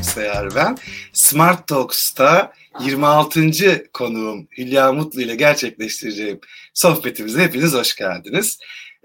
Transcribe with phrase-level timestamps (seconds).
[0.00, 0.78] Büyükseyer ben.
[1.12, 2.52] Smart Talks'ta
[2.84, 3.84] 26.
[3.92, 6.40] konuğum Hülya Mutlu ile gerçekleştireceğim
[6.74, 8.58] sohbetimize hepiniz hoş geldiniz.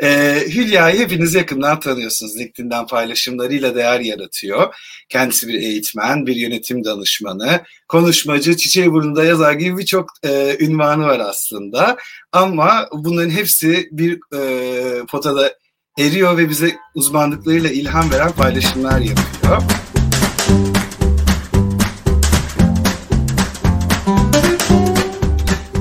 [0.03, 2.37] Ee, Hülya'yı hepiniz yakından tanıyorsunuz.
[2.37, 4.75] LinkedIn'den paylaşımlarıyla değer yaratıyor.
[5.09, 11.19] Kendisi bir eğitmen, bir yönetim danışmanı, konuşmacı, çiçeği burnunda yazar gibi birçok e, ünvanı var
[11.19, 11.97] aslında.
[12.31, 15.53] Ama bunların hepsi bir e, potada
[15.99, 19.61] eriyor ve bize uzmanlıklarıyla ilham veren paylaşımlar yapıyor.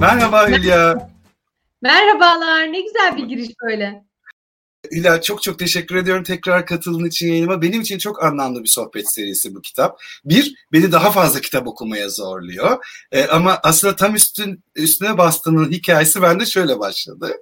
[0.04, 1.08] Merhaba Hülya.
[1.82, 4.04] Merhabalar, ne güzel bir giriş böyle.
[4.92, 7.62] Hülya çok çok teşekkür ediyorum tekrar katıldığın için yayınıma.
[7.62, 10.00] Benim için çok anlamlı bir sohbet serisi bu kitap.
[10.24, 12.84] Bir, beni daha fazla kitap okumaya zorluyor.
[13.12, 17.32] E, ama aslında tam üstün, üstüne bastığının hikayesi bende şöyle başladı.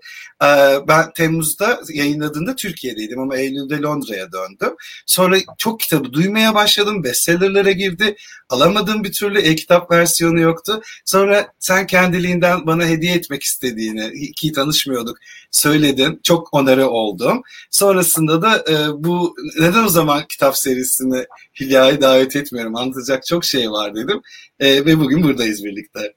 [0.43, 0.49] E,
[0.89, 4.77] ben Temmuz'da yayınladığında Türkiye'deydim ama Eylül'de Londra'ya döndüm.
[5.07, 7.05] Sonra çok kitabı duymaya başladım.
[7.05, 8.17] Bestsellerlere girdi.
[8.49, 10.83] Alamadığım bir türlü e-kitap versiyonu yoktu.
[11.05, 15.19] Sonra sen kendiliğinden bana hediye etmek istediğini, ki tanışmıyorduk,
[15.51, 16.21] söyledin.
[16.23, 16.89] Çok onarı
[17.33, 17.43] oldum.
[17.71, 21.25] Sonrasında da e, bu neden o zaman kitap serisini
[21.61, 24.21] Hülya'yı davet etmiyorum, anlatacak çok şey var dedim.
[24.61, 26.15] E, ve bugün buradayız birlikte.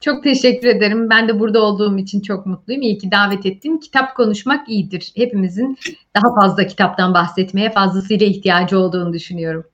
[0.00, 1.10] Çok teşekkür ederim.
[1.10, 2.82] Ben de burada olduğum için çok mutluyum.
[2.82, 3.78] İyi ki davet ettin.
[3.78, 5.12] Kitap konuşmak iyidir.
[5.16, 5.78] Hepimizin
[6.16, 9.64] daha fazla kitaptan bahsetmeye fazlasıyla ihtiyacı olduğunu düşünüyorum.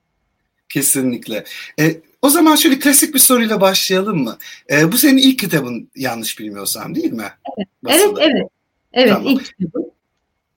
[0.69, 1.43] Kesinlikle.
[1.79, 4.37] E, o zaman şöyle klasik bir soruyla başlayalım mı?
[4.71, 7.31] E, bu senin ilk kitabın yanlış bilmiyorsam değil mi?
[7.57, 8.47] Evet, evet, evet.
[8.93, 9.27] Evet, tamam.
[9.27, 9.85] ilk kitabım.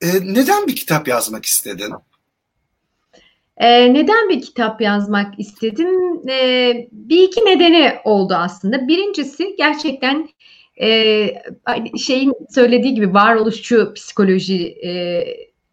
[0.03, 1.93] E, neden bir kitap yazmak istedin?
[3.57, 5.89] E, neden bir kitap yazmak istedim?
[6.29, 8.87] E, bir iki nedeni oldu aslında.
[8.87, 10.29] Birincisi gerçekten
[10.81, 11.27] e,
[11.97, 15.23] şeyin söylediği gibi varoluşçu psikoloji e,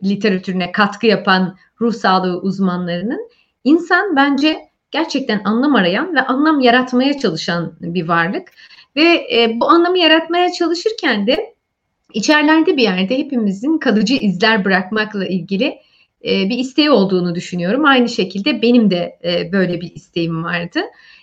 [0.04, 3.30] literatürüne katkı yapan ruh sağlığı uzmanlarının
[3.64, 4.58] insan bence
[4.90, 8.48] gerçekten anlam arayan ve anlam yaratmaya çalışan bir varlık.
[8.96, 11.54] Ve e, bu anlamı yaratmaya çalışırken de
[12.14, 15.78] içerlerde bir yerde hepimizin kalıcı izler bırakmakla ilgili
[16.24, 17.84] e, bir isteği olduğunu düşünüyorum.
[17.84, 20.80] Aynı şekilde benim de e, böyle bir isteğim vardı.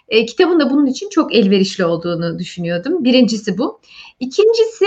[0.09, 3.03] E, kitabın da bunun için çok elverişli olduğunu düşünüyordum.
[3.03, 3.79] Birincisi bu.
[4.19, 4.85] İkincisi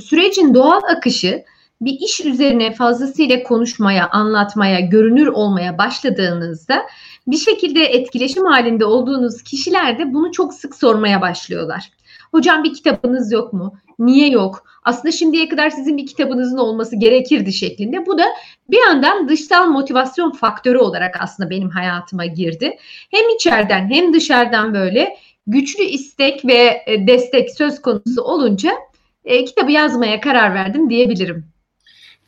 [0.00, 1.44] sürecin doğal akışı
[1.80, 6.82] bir iş üzerine fazlasıyla konuşmaya, anlatmaya, görünür olmaya başladığınızda
[7.26, 11.90] bir şekilde etkileşim halinde olduğunuz kişiler de bunu çok sık sormaya başlıyorlar.
[12.32, 13.74] Hocam bir kitabınız yok mu?
[13.98, 14.64] Niye yok?
[14.82, 18.06] Aslında şimdiye kadar sizin bir kitabınızın olması gerekirdi şeklinde.
[18.06, 18.24] Bu da
[18.70, 22.76] bir yandan dışsal motivasyon faktörü olarak aslında benim hayatıma girdi.
[23.10, 25.16] Hem içeriden hem dışarıdan böyle
[25.46, 28.72] güçlü istek ve e, destek söz konusu olunca
[29.24, 31.46] e, kitabı yazmaya karar verdim diyebilirim.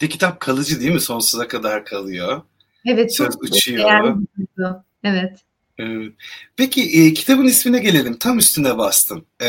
[0.00, 1.00] De kitap kalıcı değil mi?
[1.00, 2.42] Sonsuza kadar kalıyor.
[2.86, 3.16] Evet.
[3.16, 4.16] Söz çok uçuyor.
[5.04, 5.38] Evet.
[6.56, 8.16] Peki e, kitabın ismine gelelim.
[8.16, 9.24] Tam üstüne bastım.
[9.40, 9.48] E,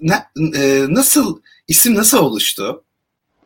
[0.00, 0.14] ne,
[0.56, 2.84] e, nasıl isim nasıl oluştu?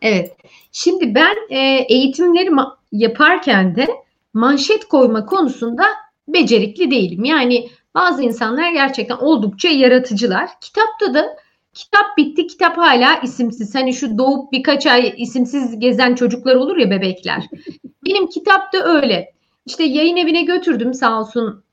[0.01, 0.35] Evet.
[0.71, 2.49] Şimdi ben e, eğitimleri
[2.91, 3.87] yaparken de
[4.33, 5.85] manşet koyma konusunda
[6.27, 7.23] becerikli değilim.
[7.23, 10.49] Yani bazı insanlar gerçekten oldukça yaratıcılar.
[10.61, 11.37] Kitapta da
[11.73, 13.75] kitap bitti, kitap hala isimsiz.
[13.75, 17.43] Hani şu doğup birkaç ay isimsiz gezen çocuklar olur ya bebekler.
[18.05, 19.33] Benim kitap da öyle.
[19.65, 21.63] İşte yayın evine götürdüm sağ olsun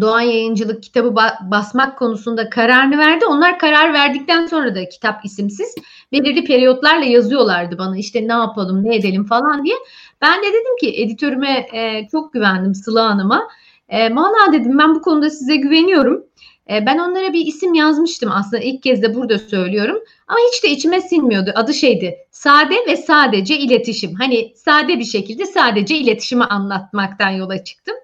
[0.00, 1.14] Doğan Yayıncılık kitabı
[1.50, 3.26] basmak konusunda kararını verdi.
[3.26, 5.74] Onlar karar verdikten sonra da kitap isimsiz
[6.12, 9.76] belirli periyotlarla yazıyorlardı bana işte ne yapalım ne edelim falan diye.
[10.22, 13.48] Ben de dedim ki editörüme e, çok güvendim Sıla Hanım'a.
[13.88, 16.24] E, Valla dedim ben bu konuda size güveniyorum.
[16.70, 19.98] E, ben onlara bir isim yazmıştım aslında ilk kez de burada söylüyorum.
[20.28, 21.52] Ama hiç de içime sinmiyordu.
[21.54, 24.14] Adı şeydi sade ve sadece iletişim.
[24.14, 27.94] Hani sade bir şekilde sadece iletişimi anlatmaktan yola çıktım.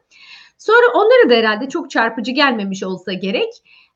[0.66, 3.52] Sonra onlara da herhalde çok çarpıcı gelmemiş olsa gerek.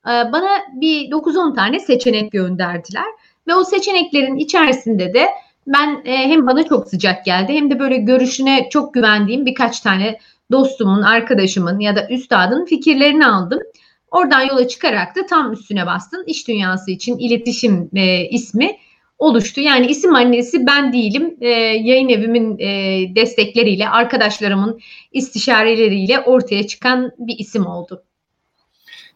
[0.07, 3.05] E, bana bir 9-10 tane seçenek gönderdiler.
[3.47, 5.27] Ve o seçeneklerin içerisinde de
[5.67, 10.19] ben e, hem bana çok sıcak geldi hem de böyle görüşüne çok güvendiğim birkaç tane
[10.53, 13.61] dostumun, arkadaşımın ya da üstadın fikirlerini aldım.
[14.11, 16.25] Oradan yola çıkarak da tam üstüne bastın.
[16.27, 18.77] İş dünyası için iletişim e, ismi
[19.19, 19.61] oluştu.
[19.61, 21.37] Yani isim annesi ben değilim.
[21.41, 24.81] E, yayın evimin e, destekleriyle, arkadaşlarımın
[25.13, 28.03] istişareleriyle ortaya çıkan bir isim oldu.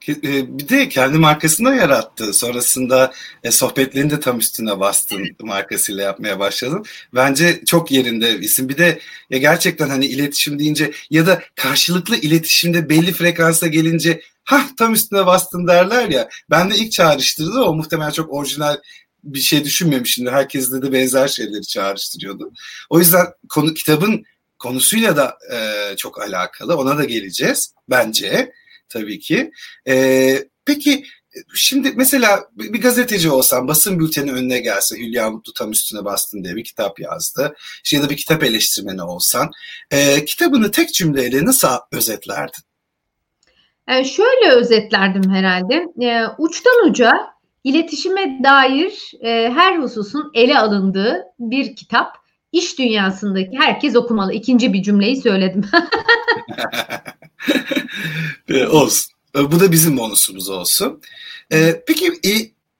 [0.08, 2.34] E, bir de kendi markasını yarattı.
[2.34, 3.12] Sonrasında
[3.44, 6.84] e, sohbetlerini de tam üstüne bastın markasıyla yapmaya başladın.
[7.14, 8.68] Bence çok yerinde isim.
[8.68, 8.98] Bir de
[9.30, 15.26] ya gerçekten hani iletişim deyince ya da karşılıklı iletişimde belli frekansa gelince ha tam üstüne
[15.26, 16.28] bastın derler ya.
[16.50, 18.76] Ben de ilk çağrıştırdı o muhtemelen çok orijinal
[19.24, 20.32] bir şey düşünmemişimdir.
[20.32, 22.52] Herkes de benzer şeyleri çağrıştırıyordu.
[22.90, 24.24] O yüzden konu kitabın
[24.58, 26.76] konusuyla da e, çok alakalı.
[26.76, 28.52] Ona da geleceğiz bence
[28.88, 29.52] tabii ki.
[29.88, 31.04] E, peki
[31.54, 36.56] Şimdi mesela bir gazeteci olsan basın bülteni önüne gelse Hülya Mutlu tam üstüne bastın diye
[36.56, 37.54] bir kitap yazdı.
[37.84, 39.50] İşte ya da bir kitap eleştirmeni olsan
[39.90, 42.64] e, kitabını tek cümleyle nasıl özetlerdin?
[43.88, 45.74] Yani şöyle özetlerdim herhalde.
[46.02, 47.12] E, uçtan uca
[47.64, 52.20] iletişime dair e, her hususun ele alındığı bir kitap.
[52.52, 54.32] İş dünyasındaki herkes okumalı.
[54.32, 55.64] İkinci bir cümleyi söyledim.
[58.70, 59.14] olsun.
[59.34, 61.00] Bu da bizim bonusumuz olsun.
[61.52, 62.12] Ee, peki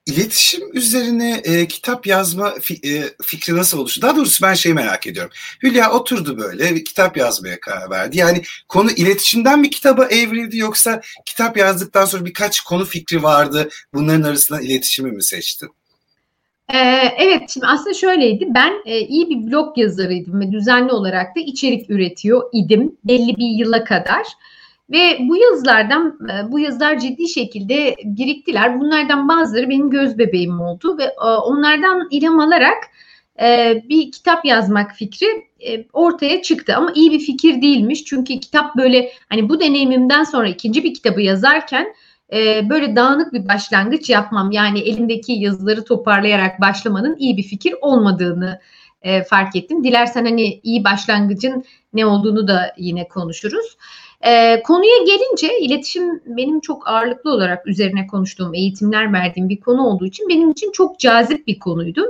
[0.05, 4.01] iletişim üzerine e, kitap yazma fi, e, fikri nasıl oluştu?
[4.01, 5.31] Daha doğrusu ben şeyi merak ediyorum.
[5.63, 8.17] Hülya oturdu böyle bir kitap yazmaya karar verdi.
[8.17, 13.69] Yani konu iletişimden bir kitaba evrildi yoksa kitap yazdıktan sonra birkaç konu fikri vardı.
[13.93, 15.69] Bunların arasından iletişimi mi seçtin?
[16.73, 16.77] Ee,
[17.17, 18.47] evet, şimdi aslında şöyleydi.
[18.49, 23.59] Ben e, iyi bir blog yazarıydım ve düzenli olarak da içerik üretiyor idim belli bir
[23.59, 24.27] yıla kadar.
[24.91, 28.79] Ve bu yazılardan, e, bu yazılar ciddi şekilde biriktiler.
[28.79, 32.83] Bunlardan bazıları benim göz bebeğim oldu ve e, onlardan ilham alarak
[33.41, 35.27] e, bir kitap yazmak fikri
[35.93, 36.75] ortaya çıktı.
[36.75, 38.05] Ama iyi bir fikir değilmiş.
[38.05, 41.93] Çünkü kitap böyle hani bu deneyimimden sonra ikinci bir kitabı yazarken
[42.69, 44.51] böyle dağınık bir başlangıç yapmam.
[44.51, 48.59] Yani elimdeki yazıları toparlayarak başlamanın iyi bir fikir olmadığını
[49.29, 49.83] fark ettim.
[49.83, 53.77] Dilersen hani iyi başlangıcın ne olduğunu da yine konuşuruz.
[54.23, 60.05] E, konuya gelince iletişim benim çok ağırlıklı olarak üzerine konuştuğum, eğitimler verdiğim bir konu olduğu
[60.05, 62.05] için benim için çok cazip bir konuydu.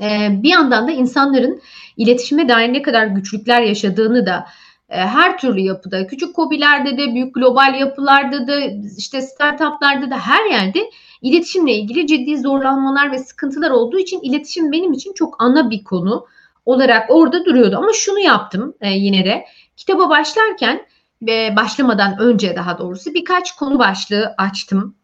[0.00, 1.60] E, bir yandan da insanların
[1.96, 4.46] iletişime dair ne kadar güçlükler yaşadığını da
[4.88, 8.60] e, her türlü yapıda, küçük kobilerde de, büyük global yapılarda da,
[8.98, 10.90] işte startuplarda da her yerde
[11.22, 16.26] iletişimle ilgili ciddi zorlanmalar ve sıkıntılar olduğu için iletişim benim için çok ana bir konu
[16.66, 17.76] olarak orada duruyordu.
[17.76, 19.44] Ama şunu yaptım e, yine de
[19.76, 20.86] kitaba başlarken
[21.22, 24.94] ve başlamadan önce daha doğrusu birkaç konu başlığı açtım.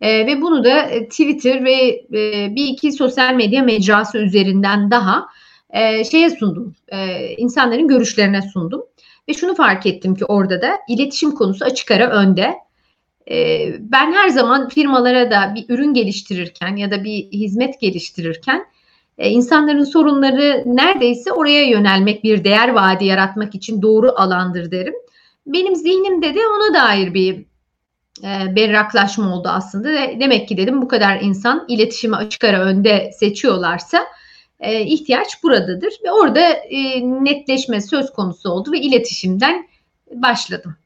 [0.00, 1.72] E, ve bunu da e, Twitter ve
[2.14, 5.26] e, bir iki sosyal medya mecrası üzerinden daha
[5.70, 6.74] e, şeye sundum.
[6.88, 8.82] E, insanların görüşlerine sundum.
[9.28, 12.54] Ve şunu fark ettim ki orada da iletişim konusu açık ara önde.
[13.30, 18.64] E, ben her zaman firmalara da bir ürün geliştirirken ya da bir hizmet geliştirirken
[19.18, 24.94] e, insanların sorunları neredeyse oraya yönelmek, bir değer vaadi yaratmak için doğru alandır derim
[25.46, 27.44] benim zihnimde de ona dair bir
[28.22, 30.20] e, berraklaşma oldu aslında.
[30.20, 34.06] Demek ki dedim bu kadar insan iletişimi açık ara önde seçiyorlarsa
[34.60, 35.94] e, ihtiyaç buradadır.
[36.04, 39.68] Ve orada e, netleşme söz konusu oldu ve iletişimden
[40.10, 40.76] başladım.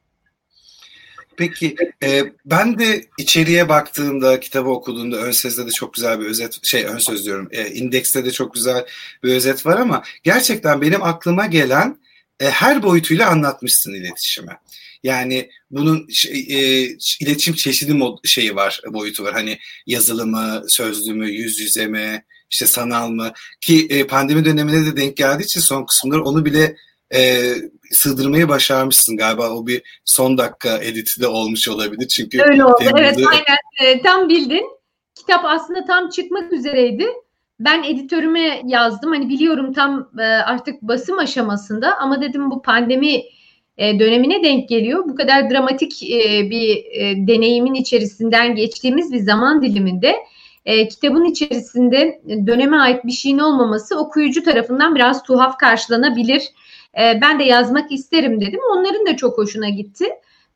[1.37, 6.65] Peki e, ben de içeriye baktığımda kitabı okuduğumda ön sözde de çok güzel bir özet
[6.65, 8.85] şey ön söz diyorum e, indekste de çok güzel
[9.23, 11.97] bir özet var ama gerçekten benim aklıma gelen
[12.39, 14.59] e, her boyutuyla anlatmışsın iletişime.
[15.03, 16.83] Yani bunun şey, e,
[17.21, 19.33] iletişim çeşidi mod, şeyi var, boyutu var.
[19.33, 23.31] Hani yazılı mı, sözlü mü, yüz yüze mi, işte sanal mı?
[23.61, 26.75] Ki e, pandemi dönemine de denk geldiği için son kısımları onu bile
[27.13, 27.53] e,
[27.91, 29.49] sığdırmayı başarmışsın galiba.
[29.49, 32.07] O bir son dakika editi de olmuş olabilir.
[32.07, 32.77] Çünkü Öyle oldu.
[32.79, 33.01] Temizde...
[33.03, 33.97] Evet aynen.
[33.97, 34.65] E, tam bildin.
[35.15, 37.07] Kitap aslında tam çıkmak üzereydi
[37.59, 39.11] ben editörüme yazdım.
[39.11, 43.23] Hani biliyorum tam e, artık basım aşamasında ama dedim bu pandemi
[43.77, 45.03] e, dönemine denk geliyor.
[45.09, 46.77] Bu kadar dramatik e, bir
[47.27, 50.15] deneyimin içerisinden geçtiğimiz bir zaman diliminde
[50.89, 56.43] kitabın içerisinde döneme ait bir şeyin olmaması okuyucu tarafından biraz tuhaf karşılanabilir.
[56.95, 58.59] ben de yazmak isterim dedim.
[58.71, 60.05] Onların da çok hoşuna gitti.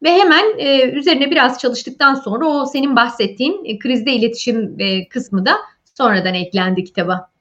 [0.04, 0.58] Ve hemen
[0.96, 4.78] üzerine biraz çalıştıktan sonra o senin bahsettiğin krizde iletişim
[5.10, 5.56] kısmı da
[5.98, 7.32] sonradan eklendi kitaba.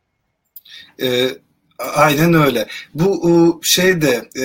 [1.02, 1.28] E,
[1.78, 2.66] aynen öyle.
[2.94, 4.42] Bu şey de e,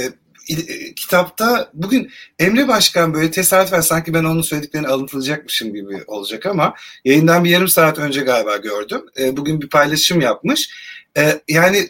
[0.49, 6.73] e, kitapta bugün Emre Başkan böyle tesadüfen sanki ben onun söylediklerini alıntılacakmışım gibi olacak ama
[7.05, 9.01] yayından bir yarım saat önce galiba gördüm.
[9.19, 10.69] E, bugün bir paylaşım yapmış.
[11.17, 11.89] E, yani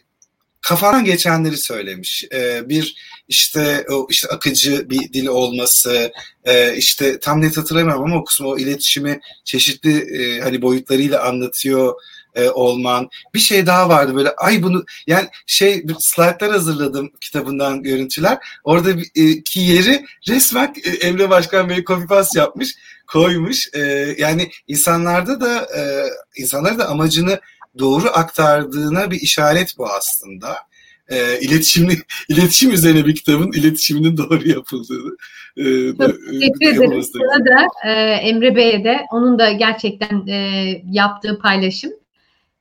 [0.67, 2.25] kafadan geçenleri söylemiş.
[2.33, 2.95] E, bir
[3.27, 6.11] işte o işte akıcı bir dil olması,
[6.45, 11.93] e, işte tam net hatırlamıyorum ama o kısmı o iletişimi çeşitli e, hani boyutlarıyla anlatıyor
[12.35, 13.09] e, olman.
[13.33, 18.37] Bir şey daha vardı böyle ay bunu yani şey slaytlar hazırladım kitabından görüntüler.
[18.63, 19.21] Orada e,
[19.55, 22.75] yeri resmen e, Emre Başkan Bey copy paste yapmış,
[23.07, 23.69] koymuş.
[24.17, 25.67] Yani insanlarda da
[26.35, 27.39] insanlar da amacını
[27.79, 30.55] doğru aktardığına bir işaret bu aslında
[31.09, 31.93] e, iletişimli
[32.29, 35.15] iletişim üzerine bir kitabın iletişiminin doğru yapıldığını.
[35.57, 35.63] E,
[35.97, 37.03] Çok teşekkür ederim.
[37.03, 41.91] Sana da e, Emre Bey'e de onun da gerçekten e, yaptığı paylaşım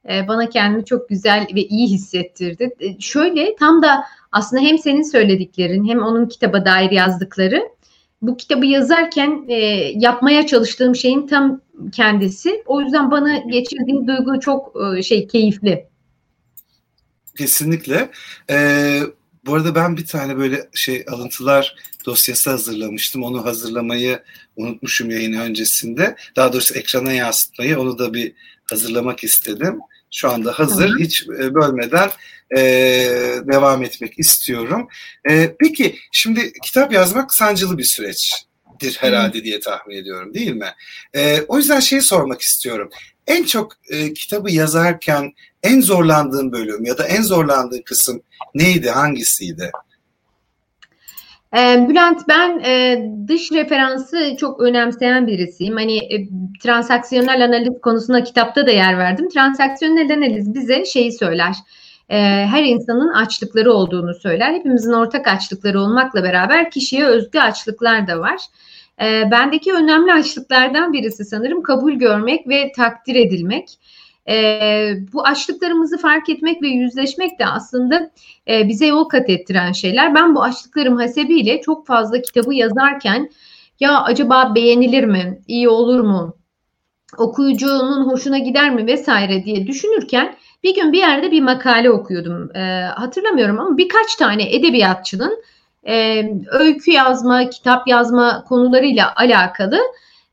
[0.08, 2.70] e, bana kendimi çok güzel ve iyi hissettirdi.
[2.80, 7.62] E, şöyle tam da aslında hem senin söylediklerin hem onun kitaba dair yazdıkları
[8.22, 9.56] bu kitabı yazarken e,
[9.94, 11.60] yapmaya çalıştığım şeyin tam
[11.92, 12.62] kendisi.
[12.66, 15.88] O yüzden bana geçirdiği duygu çok e, şey keyifli.
[17.38, 18.10] Kesinlikle.
[18.50, 19.00] Ee,
[19.46, 23.22] bu arada ben bir tane böyle şey alıntılar dosyası hazırlamıştım.
[23.22, 24.22] Onu hazırlamayı
[24.56, 26.16] unutmuşum yayın öncesinde.
[26.36, 28.32] Daha doğrusu ekrana yansıtmayı onu da bir
[28.70, 29.78] hazırlamak istedim.
[30.10, 30.86] Şu anda hazır.
[30.86, 30.98] Tamam.
[30.98, 32.10] Hiç e, bölmeden
[32.56, 32.60] e,
[33.52, 34.88] devam etmek istiyorum.
[35.30, 37.84] E, peki şimdi kitap yazmak sancılı bir
[38.80, 40.72] süreçtir herhalde diye tahmin ediyorum değil mi?
[41.14, 42.90] E, o yüzden şeyi sormak istiyorum.
[43.26, 48.22] En çok e, kitabı yazarken en zorlandığın bölüm ya da en zorlandığın kısım
[48.54, 49.70] neydi, hangisiydi?
[51.56, 55.74] Ee, Bülent ben e, dış referansı çok önemseyen birisiyim.
[55.74, 56.28] Hani e,
[56.62, 59.28] transaksiyonel analiz konusuna kitapta da yer verdim.
[59.28, 61.54] Transaksiyonel analiz bize şeyi söyler.
[62.08, 64.52] E, her insanın açlıkları olduğunu söyler.
[64.52, 68.40] Hepimizin ortak açlıkları olmakla beraber kişiye özgü açlıklar da var.
[69.02, 73.78] E, bendeki önemli açlıklardan birisi sanırım kabul görmek ve takdir edilmek.
[74.28, 74.34] E,
[75.12, 78.10] bu açlıklarımızı fark etmek ve yüzleşmek de aslında
[78.48, 80.14] e, bize yol kat ettiren şeyler.
[80.14, 83.30] Ben bu açlıklarım hasebiyle çok fazla kitabı yazarken
[83.80, 86.36] ya acaba beğenilir mi, iyi olur mu,
[87.18, 92.56] okuyucunun hoşuna gider mi vesaire diye düşünürken bir gün bir yerde bir makale okuyordum.
[92.56, 92.60] E,
[92.94, 95.42] hatırlamıyorum ama birkaç tane edebiyatçının
[95.88, 99.78] e, öykü yazma, kitap yazma konularıyla alakalı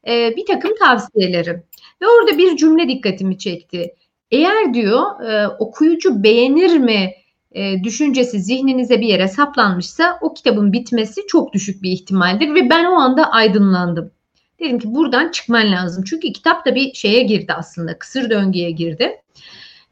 [0.08, 1.64] e, bir takım tavsiyeleri.
[2.02, 3.96] Ve orada bir cümle dikkatimi çekti.
[4.32, 7.14] Eğer diyor e, okuyucu beğenir mi
[7.52, 12.86] e, düşüncesi zihninize bir yere saplanmışsa o kitabın bitmesi çok düşük bir ihtimaldir ve ben
[12.86, 14.12] o anda aydınlandım.
[14.60, 16.04] Dedim ki buradan çıkman lazım.
[16.04, 18.00] Çünkü kitap da bir şeye girdi aslında.
[18.00, 19.22] Kısır döngüye girdi.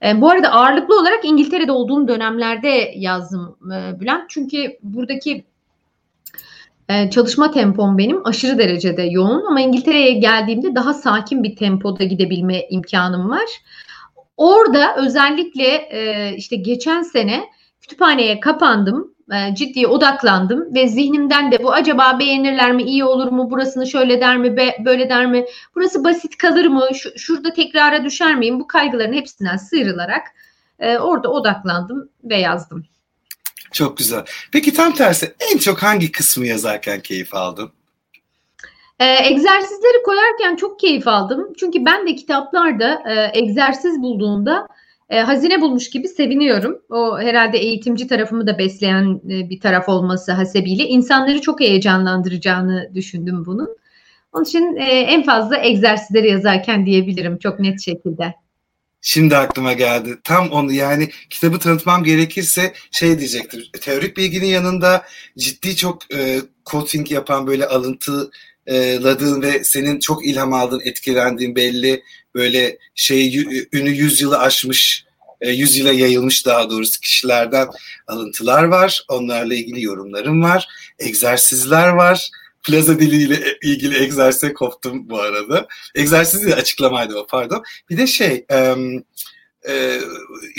[0.05, 4.29] E, bu arada ağırlıklı olarak İngiltere'de olduğum dönemlerde yazdım e, Bülent.
[4.29, 5.43] Çünkü buradaki
[6.89, 12.67] ee, çalışma tempom benim aşırı derecede yoğun ama İngiltere'ye geldiğimde daha sakin bir tempoda gidebilme
[12.69, 13.49] imkanım var.
[14.37, 17.43] Orada özellikle e, işte geçen sene
[17.81, 23.51] kütüphaneye kapandım, e, ciddi odaklandım ve zihnimden de bu acaba beğenirler mi, iyi olur mu,
[23.51, 25.45] burasını şöyle der mi, böyle der mi,
[25.75, 30.23] burası basit kalır mı, şurada tekrara düşer miyim, bu kaygıların hepsinden sıyrılarak
[30.79, 32.85] e, orada odaklandım ve yazdım.
[33.71, 34.25] Çok güzel.
[34.51, 37.71] Peki tam tersi en çok hangi kısmı yazarken keyif aldın?
[38.99, 41.53] Ee, egzersizleri koyarken çok keyif aldım.
[41.59, 44.67] Çünkü ben de kitaplarda e, egzersiz bulduğumda
[45.09, 46.81] e, hazine bulmuş gibi seviniyorum.
[46.89, 53.45] O herhalde eğitimci tarafımı da besleyen e, bir taraf olması hasebiyle insanları çok heyecanlandıracağını düşündüm
[53.45, 53.77] bunun.
[54.33, 58.33] Onun için e, en fazla egzersizleri yazarken diyebilirim çok net şekilde.
[59.01, 60.17] Şimdi aklıma geldi.
[60.23, 63.71] Tam onu yani kitabı tanıtmam gerekirse şey diyecektir.
[63.81, 65.05] Teorik bilginin yanında
[65.37, 72.03] ciddi çok e, coaching yapan böyle alıntıladığın ve senin çok ilham aldığın, etkilendiğin belli
[72.35, 73.37] böyle şey
[73.73, 75.05] ünü yüzyılı aşmış
[75.41, 77.67] e, yüzyıla yayılmış daha doğrusu kişilerden
[78.07, 79.05] alıntılar var.
[79.09, 80.67] Onlarla ilgili yorumlarım var.
[80.99, 82.29] Egzersizler var
[82.63, 85.67] plaza diliyle ilgili egzersize koptum bu arada.
[85.95, 87.63] Egzersiz de açıklamaydı o pardon.
[87.89, 88.75] Bir de şey e,
[89.67, 89.99] e,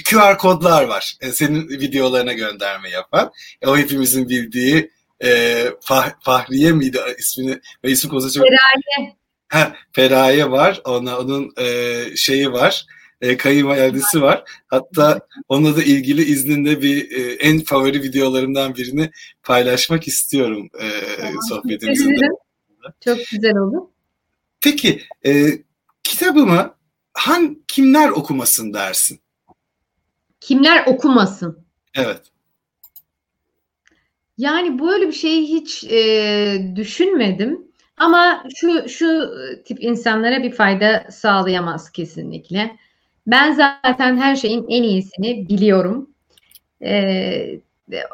[0.05, 1.17] QR kodlar var.
[1.21, 3.33] E, senin videolarına gönderme yapan.
[3.63, 4.91] E, o hepimizin bildiği
[5.25, 7.61] e, Fah, Fahriye miydi ismini?
[7.85, 8.45] Ve isim konusu çok...
[8.45, 9.17] Feraye.
[9.49, 10.81] Ha, Feraye var.
[10.85, 12.87] Ona, onun e, şeyi var
[13.23, 14.45] e, kayınvalidesi var.
[14.67, 19.11] Hatta onunla da ilgili izninde bir e, en favori videolarımdan birini
[19.43, 20.89] paylaşmak istiyorum e,
[21.49, 22.27] sohbetimizde.
[23.05, 23.91] Çok güzel oldu.
[24.61, 25.47] Peki e,
[26.05, 26.75] kitabımı
[27.15, 29.21] han kimler okumasın dersin?
[30.41, 31.65] Kimler okumasın?
[31.95, 32.21] Evet.
[34.39, 37.73] Yani böyle bir şeyi hiç e, düşünmedim.
[37.97, 42.77] Ama şu şu tip insanlara bir fayda sağlayamaz kesinlikle.
[43.27, 46.11] Ben zaten her şeyin en iyisini biliyorum.
[46.83, 47.61] Ee,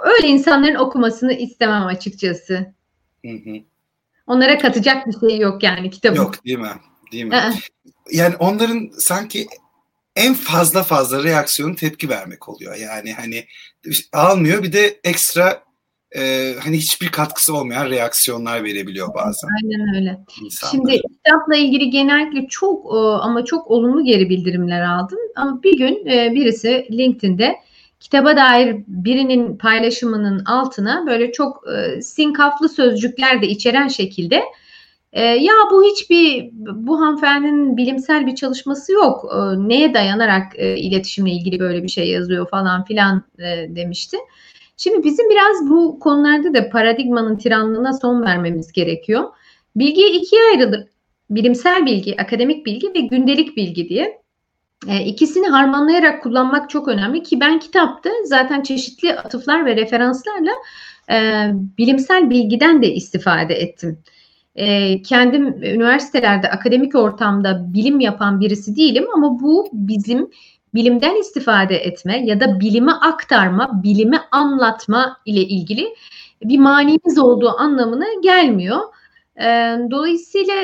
[0.04, 2.74] öyle insanların okumasını istemem açıkçası.
[3.24, 3.54] Hı hı.
[4.26, 6.16] Onlara katacak bir şey yok yani kitabın.
[6.16, 6.72] Yok değil mi?
[7.12, 7.42] Değil mi?
[8.12, 9.46] yani onların sanki
[10.16, 12.74] en fazla fazla reaksiyon tepki vermek oluyor.
[12.74, 13.46] Yani hani
[14.12, 15.62] almıyor bir de ekstra
[16.16, 19.48] e, hani hiçbir katkısı olmayan reaksiyonlar verebiliyor bazen.
[19.62, 20.18] Aynen öyle.
[20.44, 20.72] İnsanlar.
[20.72, 25.18] Şimdi kitapla ilgili genellikle çok ama çok olumlu geri bildirimler aldım.
[25.36, 27.56] Ama bir gün e, birisi LinkedIn'de
[28.00, 34.42] kitaba dair birinin paylaşımının altına böyle çok e, sinkaflı sözcükler de içeren şekilde
[35.12, 39.32] E, ya bu hiçbir bu hanımefendinin bilimsel bir çalışması yok.
[39.34, 44.16] E, neye dayanarak e, iletişimle ilgili böyle bir şey yazıyor falan filan e, demişti.
[44.78, 49.25] Şimdi bizim biraz bu konularda da paradigmanın tiranlığına son vermemiz gerekiyor.
[49.76, 50.85] Bilgi ikiye ayrılır.
[51.30, 54.23] Bilimsel bilgi, akademik bilgi ve gündelik bilgi diye.
[54.88, 60.52] E, ikisini harmanlayarak kullanmak çok önemli ki ben kitapta zaten çeşitli atıflar ve referanslarla
[61.11, 63.99] e, bilimsel bilgiden de istifade ettim.
[64.56, 70.30] E, kendim üniversitelerde akademik ortamda bilim yapan birisi değilim ama bu bizim
[70.75, 75.94] bilimden istifade etme ya da bilimi aktarma, bilimi anlatma ile ilgili
[76.44, 78.78] bir manimiz olduğu anlamına gelmiyor.
[79.90, 80.54] Dolayısıyla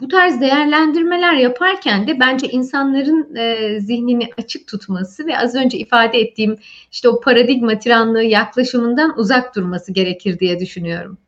[0.00, 3.34] bu tarz değerlendirmeler yaparken de bence insanların
[3.78, 6.56] zihnini açık tutması ve az önce ifade ettiğim
[6.92, 11.18] işte o paradigma tiranlığı yaklaşımından uzak durması gerekir diye düşünüyorum.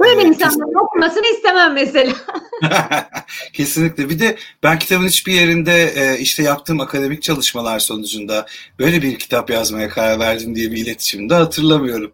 [0.00, 2.12] Böyle evet, insanların okumasını istemem mesela.
[3.52, 4.08] kesinlikle.
[4.08, 8.46] Bir de ben kitabın hiçbir yerinde işte yaptığım akademik çalışmalar sonucunda
[8.78, 12.12] böyle bir kitap yazmaya karar verdim diye bir iletişimde hatırlamıyorum.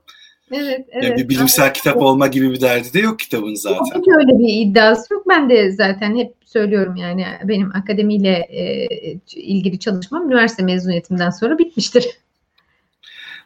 [0.52, 1.04] Evet, evet.
[1.04, 1.76] Yani bir bilimsel evet.
[1.76, 4.00] kitap olma gibi bir derdi de yok kitabın zaten.
[4.00, 5.28] Hiç öyle bir iddiası yok.
[5.28, 8.86] Ben de zaten hep söylüyorum yani benim akademiyle e,
[9.36, 12.06] ilgili çalışmam üniversite mezuniyetimden sonra bitmiştir.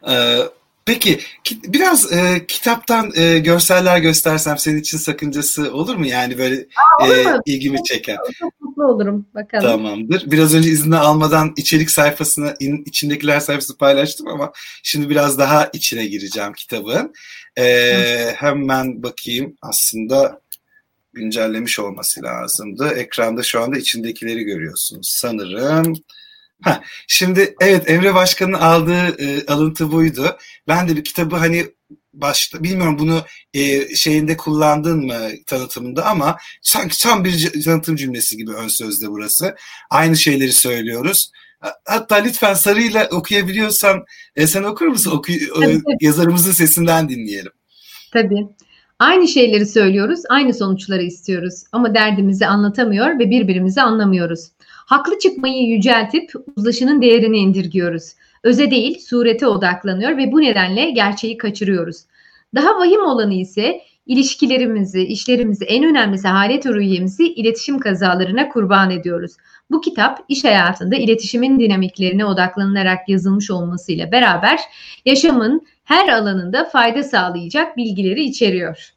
[0.09, 0.37] Ee,
[0.85, 1.19] Peki
[1.67, 6.05] biraz e, kitaptan e, görseller göstersem senin için sakıncası olur mu?
[6.07, 6.67] Yani böyle
[7.01, 8.17] Aa, e, ilgimi çeken.
[8.39, 9.65] Çok mutlu olurum bakalım.
[9.65, 10.31] Tamamdır.
[10.31, 14.51] Biraz önce izni almadan içerik sayfasını in, içindekiler sayfasını paylaştım ama
[14.83, 17.13] şimdi biraz daha içine gireceğim kitabın.
[17.57, 17.63] E,
[18.35, 20.41] hemen bakayım aslında
[21.13, 22.87] güncellemiş olması lazımdı.
[22.87, 25.93] Ekranda şu anda içindekileri görüyorsunuz sanırım.
[26.63, 30.37] Ha, şimdi evet Emre Başkan'ın aldığı e, alıntı buydu.
[30.67, 31.65] Ben de bir kitabı hani
[32.13, 38.51] başta bilmiyorum bunu e, şeyinde kullandın mı tanıtımında ama sanki tam bir tanıtım cümlesi gibi
[38.51, 39.55] ön sözde burası.
[39.89, 41.31] Aynı şeyleri söylüyoruz.
[41.85, 45.11] Hatta lütfen sarıyla okuyabiliyorsan e, sen okur musun?
[45.11, 47.51] Oku, e, yazarımızın sesinden dinleyelim.
[48.13, 48.47] Tabii.
[48.99, 54.51] Aynı şeyleri söylüyoruz, aynı sonuçları istiyoruz ama derdimizi anlatamıyor ve birbirimizi anlamıyoruz.
[54.65, 58.13] Haklı çıkmayı yüceltip uzlaşının değerini indirgiyoruz.
[58.43, 61.97] Öze değil, surete odaklanıyor ve bu nedenle gerçeği kaçırıyoruz.
[62.55, 69.31] Daha vahim olanı ise ilişkilerimizi, işlerimizi, en önemlisi halet rüyemizi iletişim kazalarına kurban ediyoruz.
[69.71, 74.59] Bu kitap iş hayatında iletişimin dinamiklerine odaklanılarak yazılmış olmasıyla beraber
[75.05, 78.93] yaşamın her alanında fayda sağlayacak bilgileri içeriyor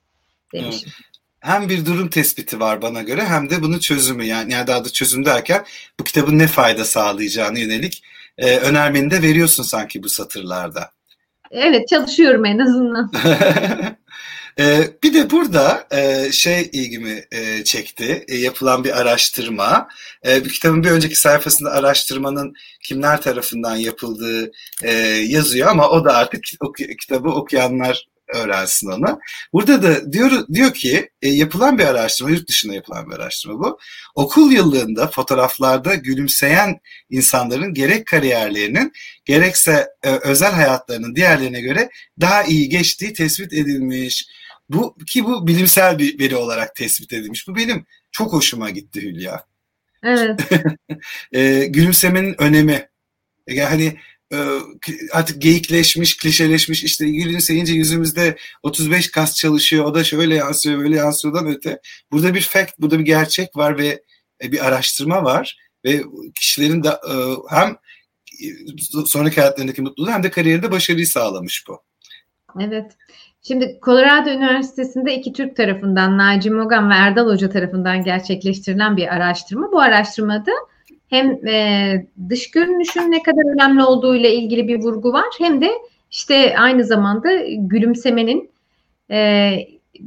[0.53, 0.89] demişim.
[0.89, 1.09] Evet
[1.41, 4.89] hem bir durum tespiti var bana göre hem de bunun çözümü yani, yani daha da
[4.89, 5.65] çözüm derken
[6.01, 8.03] bu kitabın ne fayda sağlayacağını yönelik
[8.39, 10.91] e, önermeni de veriyorsun sanki bu satırlarda.
[11.51, 13.13] Evet çalışıyorum en azından.
[14.59, 19.89] e, bir de burada e, şey ilgimi e, çekti e, yapılan bir araştırma.
[20.27, 24.51] E, bir kitabın bir önceki sayfasında araştırmanın kimler tarafından yapıldığı
[24.83, 24.93] e,
[25.29, 29.21] yazıyor ama o da artık oku, kitabı okuyanlar öğrensin onu.
[29.53, 33.79] Burada da diyor diyor ki e, yapılan bir araştırma, yurt dışında yapılan bir araştırma bu.
[34.15, 38.93] Okul yıllığında fotoğraflarda gülümseyen insanların gerek kariyerlerinin
[39.25, 41.91] gerekse e, özel hayatlarının diğerlerine göre
[42.21, 44.27] daha iyi geçtiği tespit edilmiş.
[44.69, 47.49] Bu ki bu bilimsel bir veri olarak tespit edilmiş.
[47.49, 49.45] Bu benim çok hoşuma gitti Hülya.
[50.03, 50.41] Evet.
[51.33, 52.89] e, gülümsemenin önemi.
[53.47, 53.99] Yani hani
[54.33, 54.39] e,
[55.13, 61.47] artık geyikleşmiş, klişeleşmiş işte gülümseyince yüzümüzde 35 kas çalışıyor, o da şöyle yansıyor, böyle yansıyordan
[61.47, 61.81] öte.
[62.13, 64.03] Burada bir fact, burada bir gerçek var ve
[64.43, 66.03] e, bir araştırma var ve
[66.35, 67.15] kişilerin de e,
[67.51, 67.77] hem
[69.07, 71.83] sonraki hayatlarındaki mutluluğu hem de kariyerinde başarıyı sağlamış bu.
[72.61, 72.93] Evet.
[73.43, 79.73] Şimdi Colorado Üniversitesi'nde iki Türk tarafından Naci Mogan ve Erdal Hoca tarafından gerçekleştirilen bir araştırma.
[79.73, 80.51] Bu araştırmada
[81.09, 85.71] hem e, dış görünüşün ne kadar önemli olduğu ile ilgili bir vurgu var hem de
[86.11, 88.51] işte aynı zamanda gülümsemenin
[89.11, 89.51] e,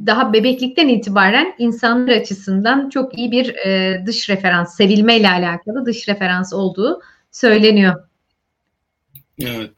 [0.06, 6.10] daha bebeklikten itibaren insanlar açısından çok iyi bir e, dış referans, sevilme ile alakalı dış
[6.10, 7.96] referans olduğu söyleniyor.
[9.42, 9.72] Evet.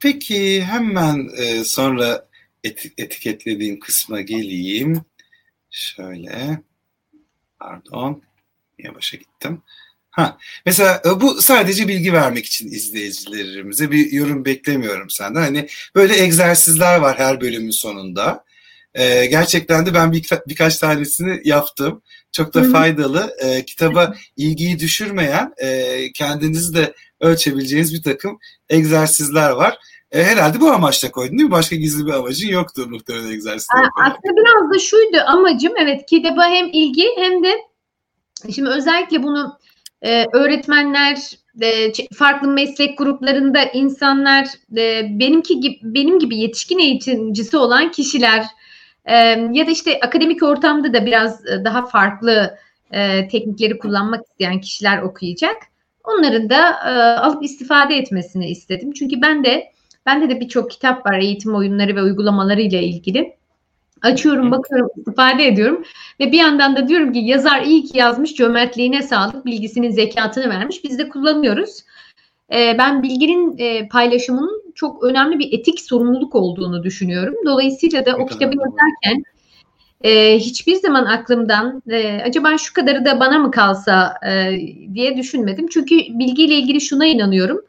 [0.00, 2.27] Peki hemen e, sonra
[2.98, 5.04] etiketlediğim kısma geleyim.
[5.70, 6.62] Şöyle.
[7.60, 8.22] Pardon.
[8.78, 9.62] Yavaşa gittim.
[10.10, 15.40] Ha, mesela e, bu sadece bilgi vermek için izleyicilerimize bir yorum beklemiyorum senden.
[15.40, 18.44] Hani böyle egzersizler var her bölümün sonunda.
[18.94, 22.02] Ee, gerçekten de ben bir, birkaç tanesini yaptım.
[22.32, 23.36] Çok da faydalı.
[23.44, 29.78] Ee, kitaba ilgiyi düşürmeyen, e, kendinizi de ölçebileceğiniz bir takım egzersizler var.
[30.12, 31.50] E, herhalde bu amaçla koydun değil mi?
[31.50, 33.68] Başka gizli bir amacın yoktu muhtemelen egzersiz.
[34.00, 37.56] Aslında biraz da şuydu amacım evet kitaba hem ilgi hem de
[38.54, 39.58] şimdi özellikle bunu
[40.02, 41.18] e, öğretmenler
[41.62, 48.44] e, farklı meslek gruplarında insanlar e, benimki gibi benim gibi yetişkin eğitimcisi olan kişiler
[49.04, 49.14] e,
[49.52, 52.58] ya da işte akademik ortamda da biraz e, daha farklı
[52.90, 55.56] e, teknikleri kullanmak isteyen kişiler okuyacak.
[56.04, 56.90] Onların da e,
[57.20, 58.92] alıp istifade etmesini istedim.
[58.92, 59.72] Çünkü ben de
[60.08, 63.38] bende de birçok kitap var eğitim oyunları ve uygulamaları ile ilgili.
[64.02, 65.84] Açıyorum, bakıyorum, istifade ediyorum
[66.20, 70.84] ve bir yandan da diyorum ki yazar iyi ki yazmış, cömertliğine sağlık, bilgisinin zekatını vermiş.
[70.84, 71.84] Biz de kullanıyoruz.
[72.52, 77.34] Ee, ben bilginin e, paylaşımının çok önemli bir etik sorumluluk olduğunu düşünüyorum.
[77.46, 79.24] Dolayısıyla da o kitabı yazarken
[80.04, 84.58] e, hiçbir zaman aklımdan e, acaba şu kadarı da bana mı kalsa e,
[84.94, 85.66] diye düşünmedim.
[85.66, 87.60] Çünkü bilgiyle ilgili şuna inanıyorum.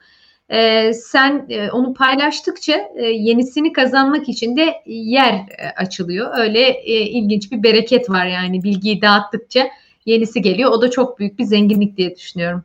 [0.52, 6.38] E, sen e, onu paylaştıkça e, yenisini kazanmak için de yer e, açılıyor.
[6.38, 9.68] Öyle e, ilginç bir bereket var yani bilgiyi dağıttıkça
[10.06, 10.72] yenisi geliyor.
[10.72, 12.64] O da çok büyük bir zenginlik diye düşünüyorum.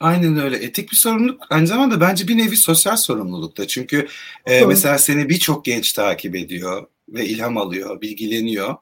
[0.00, 0.56] Aynen öyle.
[0.56, 3.66] Etik bir sorumluluk aynı zamanda bence bir nevi sosyal sorumluluk da.
[3.68, 4.06] Çünkü
[4.46, 8.76] e, mesela seni birçok genç takip ediyor ve ilham alıyor, bilgileniyor.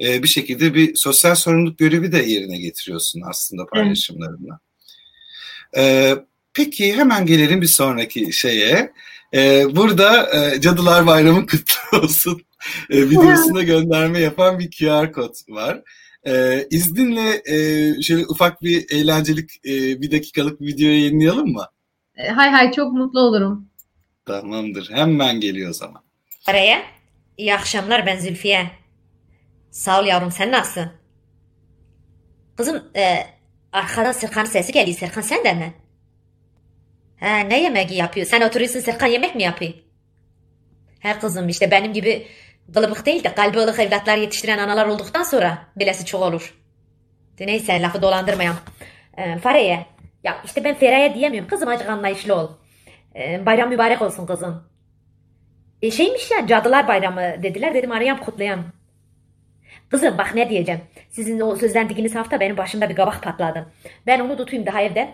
[0.00, 4.58] E, bir şekilde bir sosyal sorumluluk görevi de yerine getiriyorsun aslında paylaşımlarında.
[5.72, 6.18] Evet.
[6.18, 6.24] E,
[6.58, 8.92] peki hemen gelelim bir sonraki şeye.
[9.34, 12.42] E, burada e, Cadılar Bayramı kutlu olsun
[12.90, 15.82] e, videosuna gönderme yapan bir QR kod var.
[16.26, 17.56] E, izninle e,
[18.02, 21.66] şöyle ufak bir eğlencelik e, bir dakikalık bir video yayınlayalım mı?
[22.16, 23.68] E, hay hay çok mutlu olurum.
[24.26, 24.90] Tamamdır.
[24.90, 26.02] Hemen geliyor o zaman.
[26.46, 26.82] Araya.
[27.36, 28.70] İyi akşamlar ben Zülfiye.
[29.70, 30.90] Sağ ol yavrum sen nasılsın?
[32.56, 33.26] Kızım e,
[33.72, 34.98] arkadan Serkan'ın sesi geliyor.
[34.98, 35.74] Serkan sen de mi?
[37.20, 38.26] He, ne yemeği yapıyor?
[38.26, 39.72] Sen oturuyorsun Serkan yemek mi yapıyor?
[41.00, 42.26] He kızım işte benim gibi
[42.74, 46.54] kılıbık değil de kalbi ılık evlatlar yetiştiren analar olduktan sonra bilesi çok olur.
[47.38, 48.56] De neyse lafı dolandırmayam.
[49.16, 49.86] E, Fareye.
[50.24, 51.48] Ya işte ben Fereye diyemiyorum.
[51.50, 52.48] Kızım acık anlayışlı ol.
[53.16, 54.68] E, bayram mübarek olsun kızım.
[55.82, 57.74] E, şeymiş ya cadılar bayramı dediler.
[57.74, 58.64] Dedim arayam kutlayam.
[59.90, 60.80] Kızım bak ne diyeceğim.
[61.10, 63.66] Sizin o sözlendiğiniz hafta benim başımda bir kabak patladı.
[64.06, 65.08] Ben onu tutayım daha evde.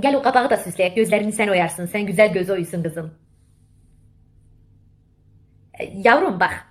[0.00, 0.96] Gel o kabağı da süsleyek.
[0.96, 1.86] Gözlerini sen oyarsın.
[1.86, 3.14] Sen güzel göz oyusun kızım.
[5.80, 6.66] E, yavrum bak.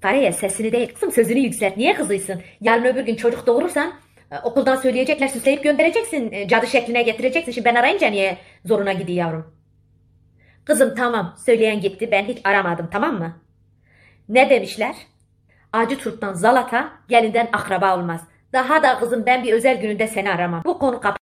[0.00, 1.76] Fariye sesini değil kızım sözünü yükselt.
[1.76, 2.42] Niye kızıysın?
[2.60, 3.92] Yarın öbür gün çocuk doğurursan
[4.30, 6.32] e, okuldan söyleyecekler süsleyip göndereceksin.
[6.32, 7.52] E, cadı şekline getireceksin.
[7.52, 9.54] Şimdi ben arayınca niye zoruna gidiyor yavrum?
[10.64, 12.08] Kızım tamam söyleyen gitti.
[12.12, 13.40] Ben hiç aramadım tamam mı?
[14.28, 14.94] Ne demişler?
[15.72, 18.20] Acı turptan zalata, gelinden akraba olmaz.
[18.52, 20.62] Daha da kızım ben bir özel gününde seni aramam.
[20.64, 21.23] Bu konu kap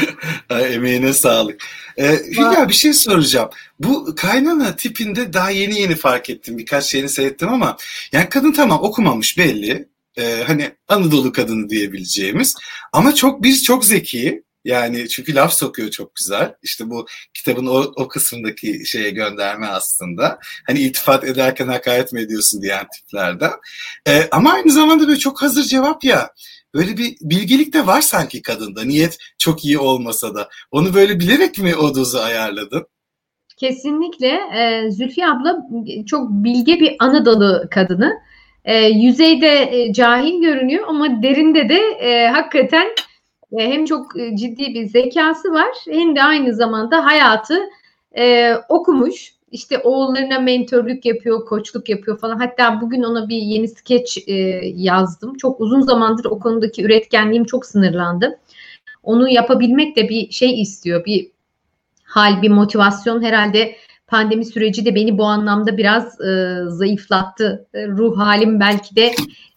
[0.48, 1.62] Ay, emeğine sağlık.
[1.96, 3.50] Ee, Hülya bir şey soracağım.
[3.78, 6.58] Bu kaynana tipinde daha yeni yeni fark ettim.
[6.58, 7.76] Birkaç şeyini seyrettim ama
[8.12, 9.88] yani kadın tamam okumamış belli.
[10.16, 12.54] Ee, hani Anadolu kadını diyebileceğimiz.
[12.92, 14.42] Ama çok biz çok zeki.
[14.64, 16.54] Yani çünkü laf sokuyor çok güzel.
[16.62, 20.38] İşte bu kitabın o, o kısmındaki şeye gönderme aslında.
[20.66, 23.52] Hani iltifat ederken hakaret mi ediyorsun diyen tiplerden.
[24.08, 26.30] Ee, ama aynı zamanda böyle çok hazır cevap ya.
[26.74, 28.84] Böyle bir bilgilik de var sanki kadında.
[28.84, 30.48] Niyet çok iyi olmasa da.
[30.70, 32.86] Onu böyle bilerek mi o dozu ayarladın?
[33.56, 34.28] Kesinlikle.
[34.28, 35.56] Ee, Zülfiye abla
[36.06, 38.12] çok bilge bir Anadolu kadını.
[38.64, 42.86] Ee, yüzeyde e, cahil görünüyor ama derinde de e, hakikaten
[43.58, 47.58] e, hem çok ciddi bir zekası var hem de aynı zamanda hayatı
[48.68, 49.32] okumuş.
[49.52, 52.38] İşte oğullarına mentörlük yapıyor, koçluk yapıyor falan.
[52.38, 54.32] Hatta bugün ona bir yeni skeç e,
[54.76, 55.34] yazdım.
[55.34, 58.38] Çok uzun zamandır o konudaki üretkenliğim çok sınırlandı.
[59.02, 61.30] Onu yapabilmek de bir şey istiyor, bir
[62.04, 67.66] hal, bir motivasyon herhalde pandemi süreci de beni bu anlamda biraz e, zayıflattı.
[67.74, 69.04] E, ruh halim belki de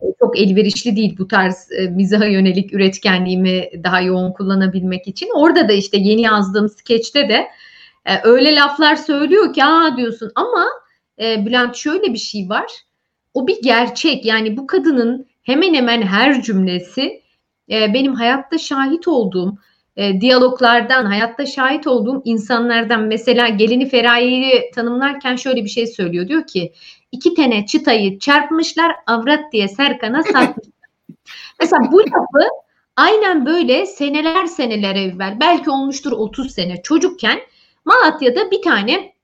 [0.01, 5.29] e, çok elverişli değil bu tarz e, mizaha yönelik üretkenliğimi daha yoğun kullanabilmek için.
[5.35, 7.47] Orada da işte yeni yazdığım skeçte de
[8.05, 10.65] e, öyle laflar söylüyor ki aa diyorsun ama
[11.21, 12.71] e, Bülent şöyle bir şey var.
[13.33, 17.21] O bir gerçek yani bu kadının hemen hemen her cümlesi
[17.71, 19.57] e, benim hayatta şahit olduğum
[19.95, 26.27] e, diyaloglardan, hayatta şahit olduğum insanlardan mesela gelini Feraye'yi tanımlarken şöyle bir şey söylüyor.
[26.27, 26.73] Diyor ki
[27.11, 30.75] iki tane çıtayı çarpmışlar avrat diye Serkan'a satmışlar.
[31.59, 32.49] mesela bu lafı
[32.95, 37.39] aynen böyle seneler seneler evvel belki olmuştur 30 sene çocukken
[37.85, 39.15] Malatya'da bir tane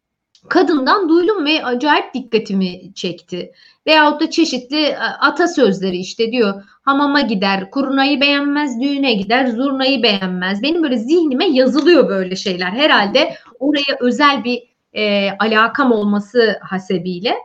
[0.50, 3.52] kadından duydum ve acayip dikkatimi çekti.
[3.88, 10.63] Veyahut da çeşitli e, atasözleri işte diyor hamama gider, kurunayı beğenmez, düğüne gider, zurnayı beğenmez.
[10.63, 12.71] Benim böyle zihnime yazılıyor böyle şeyler.
[12.71, 17.36] Herhalde oraya özel bir e, alakam olması hasebiyle.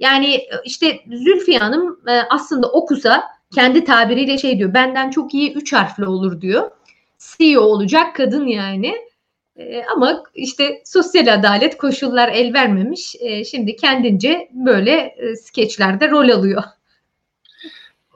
[0.00, 5.52] Yani e, işte Zülfiye Hanım e, aslında okusa kendi tabiriyle şey diyor benden çok iyi
[5.52, 6.70] üç harfli olur diyor.
[7.18, 8.94] CEO olacak kadın yani.
[9.56, 13.16] E, ama işte sosyal adalet koşullar el vermemiş.
[13.20, 16.62] E, şimdi kendince böyle e, skeçlerde rol alıyor.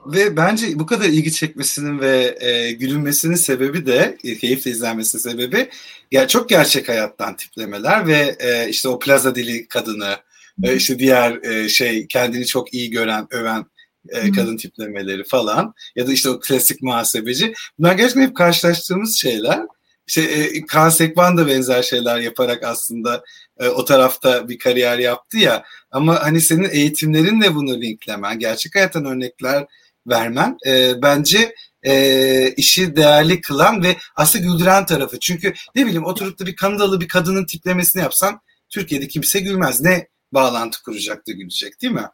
[0.05, 5.69] Ve bence bu kadar ilgi çekmesinin ve e, gülünmesinin sebebi de, e, keyifle izlenmesinin sebebi
[6.11, 10.15] ya çok gerçek hayattan tiplemeler ve e, işte o plaza dili kadını,
[10.63, 13.65] e, işte diğer e, şey kendini çok iyi gören, öven
[14.09, 17.53] e, kadın tiplemeleri falan ya da işte o klasik muhasebeci.
[17.79, 19.59] Bunlar gerçekten hep karşılaştığımız şeyler.
[20.07, 23.23] İşte e, Kaan Sekban da benzer şeyler yaparak aslında
[23.59, 25.63] e, o tarafta bir kariyer yaptı ya.
[25.91, 29.65] Ama hani senin eğitimlerinle bunu linklemen, gerçek hayattan örnekler
[30.07, 35.19] vermen e, bence e, işi değerli kılan ve aslında güldüren tarafı.
[35.19, 39.81] Çünkü ne bileyim oturup da bir Kanadalı bir kadının tiplemesini yapsan Türkiye'de kimse gülmez.
[39.81, 42.07] Ne bağlantı kuracak da gülecek değil mi?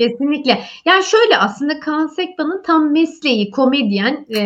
[0.00, 0.64] Kesinlikle.
[0.84, 4.36] Yani şöyle aslında Kaan Sekban'ın tam mesleği komedyen, e,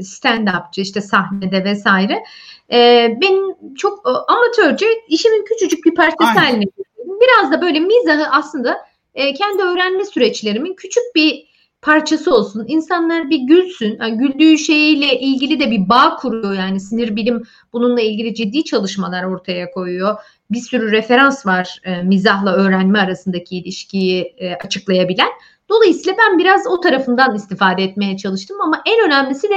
[0.00, 2.24] stand-upçı işte sahnede vesaire.
[2.72, 6.64] E, benim çok e, amatörce işimin küçücük bir parçası haline.
[6.98, 8.76] Biraz da böyle mizahı aslında
[9.14, 11.46] e, kendi öğrenme süreçlerimin küçük bir
[11.82, 12.64] parçası olsun.
[12.68, 13.98] İnsanlar bir gülsün.
[14.00, 16.54] Yani güldüğü şeyle ilgili de bir bağ kuruyor.
[16.54, 20.16] Yani sinir bilim bununla ilgili ciddi çalışmalar ortaya koyuyor.
[20.50, 25.30] Bir sürü referans var e, mizahla öğrenme arasındaki ilişkiyi e, açıklayabilen.
[25.68, 29.56] Dolayısıyla ben biraz o tarafından istifade etmeye çalıştım ama en önemlisi de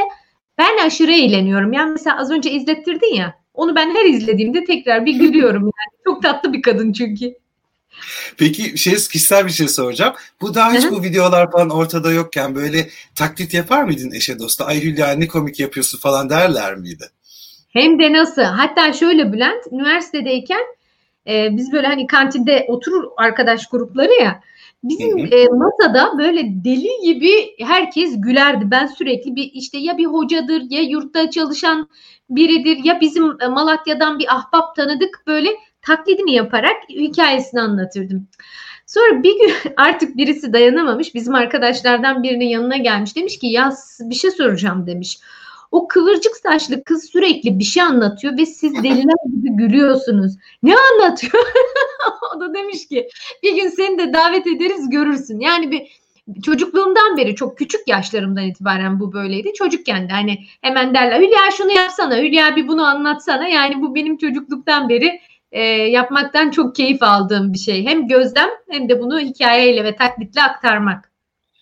[0.57, 1.73] ben aşırı eğleniyorum.
[1.73, 3.35] Yani mesela az önce izlettirdin ya.
[3.53, 6.01] Onu ben her izlediğimde tekrar bir gülüyorum yani.
[6.03, 7.35] Çok tatlı bir kadın çünkü.
[8.37, 10.13] Peki şey kişisel bir şey soracağım.
[10.41, 14.65] Bu daha hiç bu videolar falan ortada yokken böyle taklit yapar mıydın eşe dosta?
[14.65, 17.05] Ay Hülya ne komik yapıyorsun falan derler miydi?
[17.69, 18.41] Hem de nasıl?
[18.41, 20.61] Hatta şöyle Bülent, üniversitedeyken
[21.27, 24.41] e, biz böyle hani kantinde oturur arkadaş grupları ya.
[24.83, 28.71] Bizim E, masada böyle deli gibi herkes gülerdi.
[28.71, 31.89] Ben sürekli bir işte ya bir hocadır ya yurtta çalışan
[32.29, 35.49] biridir ya bizim Malatya'dan bir ahbap tanıdık böyle
[35.81, 38.27] taklidini yaparak hikayesini anlatırdım.
[38.89, 41.15] Sonra bir gün artık birisi dayanamamış.
[41.15, 43.15] Bizim arkadaşlardan birinin yanına gelmiş.
[43.15, 45.19] Demiş ki ya bir şey soracağım demiş.
[45.71, 50.33] O kıvırcık saçlı kız sürekli bir şey anlatıyor ve siz deliler gibi gülüyorsunuz.
[50.63, 51.43] Ne anlatıyor?
[52.35, 53.09] o da demiş ki
[53.43, 55.39] bir gün seni de davet ederiz görürsün.
[55.39, 55.99] Yani bir
[56.43, 59.53] çocukluğumdan beri çok küçük yaşlarımdan itibaren bu böyleydi.
[59.53, 63.47] Çocukken de hani hemen derler Hülya şunu yapsana, Hülya bir bunu anlatsana.
[63.47, 67.85] Yani bu benim çocukluktan beri e, yapmaktan çok keyif aldığım bir şey.
[67.85, 71.11] Hem gözlem hem de bunu hikayeyle ve taklitle aktarmak.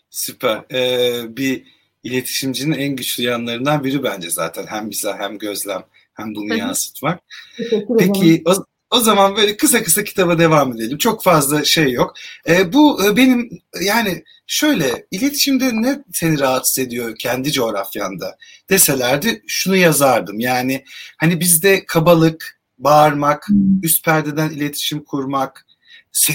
[0.09, 0.61] Süper.
[0.73, 1.63] Ee, bir
[2.03, 4.65] iletişimcinin en güçlü yanlarından biri bence zaten.
[4.67, 7.19] Hem bize hem gözlem hem bunu yansıtmak.
[7.99, 8.51] Peki o,
[8.91, 10.97] o zaman böyle kısa kısa kitaba devam edelim.
[10.97, 12.13] Çok fazla şey yok.
[12.49, 13.49] Ee, bu e, benim
[13.81, 18.37] yani şöyle iletişimde ne seni rahatsız ediyor kendi coğrafyanda
[18.69, 20.39] deselerdi şunu yazardım.
[20.39, 20.83] Yani
[21.17, 23.83] hani bizde kabalık, bağırmak, hmm.
[23.83, 25.65] üst perdeden iletişim kurmak,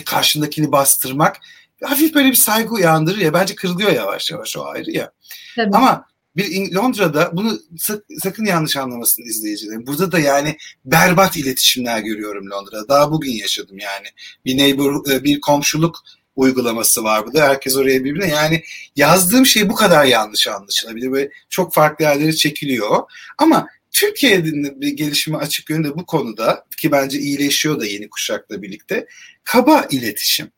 [0.05, 1.41] karşındakini bastırmak
[1.83, 3.33] hafif böyle bir saygı uyandırır ya.
[3.33, 5.13] Bence kırılıyor yavaş yavaş o ayrı ya.
[5.57, 5.77] Tabii.
[5.77, 9.87] Ama bir Londra'da bunu sak, sakın yanlış anlamasın izleyicilerim.
[9.87, 12.89] Burada da yani berbat iletişimler görüyorum Londra'da.
[12.89, 14.07] Daha bugün yaşadım yani.
[14.45, 15.99] Bir neighbor, e, bir komşuluk
[16.37, 17.49] uygulaması var burada.
[17.49, 18.63] Herkes oraya birbirine yani
[18.97, 21.13] yazdığım şey bu kadar yanlış anlaşılabilir.
[21.13, 23.03] Böyle çok farklı yerlere çekiliyor.
[23.39, 29.07] Ama Türkiye'nin bir gelişimi açık yönde bu konuda ki bence iyileşiyor da yeni kuşakla birlikte
[29.45, 30.51] kaba iletişim.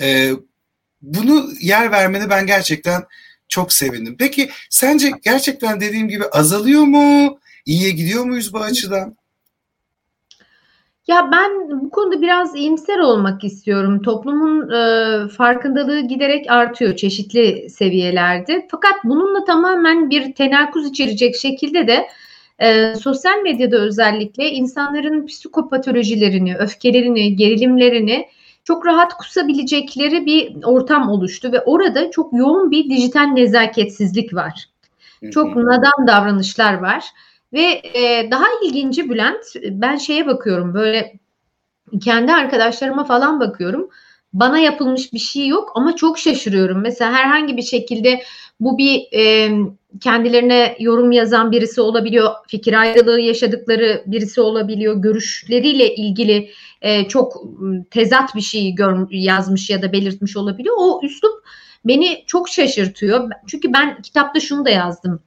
[0.00, 0.30] Ee,
[1.02, 3.04] bunu yer vermeni ben gerçekten
[3.48, 4.16] çok sevindim.
[4.18, 7.38] Peki sence gerçekten dediğim gibi azalıyor mu?
[7.66, 9.16] İyiye gidiyor muyuz bu açıdan?
[11.06, 14.02] Ya ben bu konuda biraz iyimser olmak istiyorum.
[14.02, 18.68] Toplumun e, farkındalığı giderek artıyor çeşitli seviyelerde.
[18.70, 22.08] Fakat bununla tamamen bir tenakuz içerecek şekilde de
[22.58, 28.28] e, sosyal medyada özellikle insanların psikopatolojilerini, öfkelerini, gerilimlerini
[28.64, 34.68] çok rahat kusabilecekleri bir ortam oluştu ve orada çok yoğun bir dijital nezaketsizlik var.
[35.30, 37.04] Çok nadan davranışlar var
[37.52, 41.12] ve e, daha ilginci Bülent ben şeye bakıyorum böyle
[42.00, 43.90] kendi arkadaşlarıma falan bakıyorum.
[44.34, 46.80] Bana yapılmış bir şey yok ama çok şaşırıyorum.
[46.82, 48.22] Mesela herhangi bir şekilde
[48.60, 49.50] bu bir e,
[50.00, 56.50] kendilerine yorum yazan birisi olabiliyor, fikir ayrılığı yaşadıkları birisi olabiliyor, görüşleriyle ilgili
[56.82, 57.42] e, çok
[57.90, 60.74] tezat bir şey gör, yazmış ya da belirtmiş olabiliyor.
[60.78, 61.44] O üslup
[61.84, 63.30] beni çok şaşırtıyor.
[63.46, 65.20] Çünkü ben kitapta şunu da yazdım.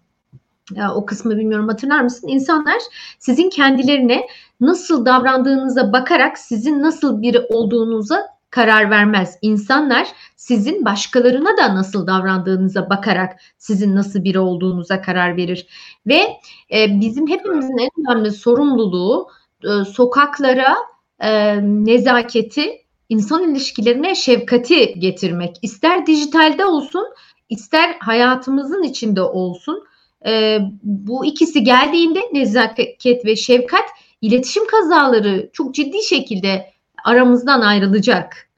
[0.76, 2.28] Ya, o kısmı bilmiyorum hatırlar mısın?
[2.28, 2.78] İnsanlar
[3.20, 4.28] sizin kendilerine
[4.62, 9.38] nasıl davrandığınıza bakarak sizin nasıl biri olduğunuza karar vermez.
[9.42, 15.68] İnsanlar sizin başkalarına da nasıl davrandığınıza bakarak sizin nasıl biri olduğunuza karar verir.
[16.08, 16.28] Ve
[16.74, 19.28] e, bizim hepimizin en önemli sorumluluğu
[19.64, 20.76] e, sokaklara
[21.20, 25.56] e, nezaketi, insan ilişkilerine şefkati getirmek.
[25.62, 27.06] İster dijitalde olsun,
[27.50, 29.84] ister hayatımızın içinde olsun.
[30.26, 33.86] E, bu ikisi geldiğinde nezaket ve şefkat
[34.22, 36.77] iletişim kazaları çok ciddi şekilde
[37.08, 38.50] aramızdan ayrılacak.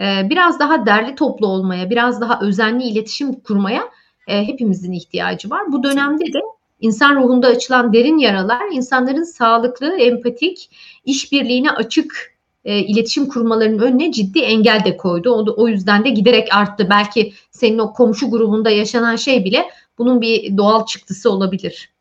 [0.00, 3.82] Ee, biraz daha derli toplu olmaya, biraz daha özenli iletişim kurmaya
[4.26, 5.72] e, hepimizin ihtiyacı var.
[5.72, 6.40] Bu dönemde de
[6.80, 10.70] insan ruhunda açılan derin yaralar insanların sağlıklı, empatik,
[11.04, 15.30] işbirliğine açık e, iletişim kurmalarının önüne ciddi engel de koydu.
[15.30, 16.86] O, o yüzden de giderek arttı.
[16.90, 19.64] Belki senin o komşu grubunda yaşanan şey bile
[19.98, 21.95] bunun bir doğal çıktısı olabilir.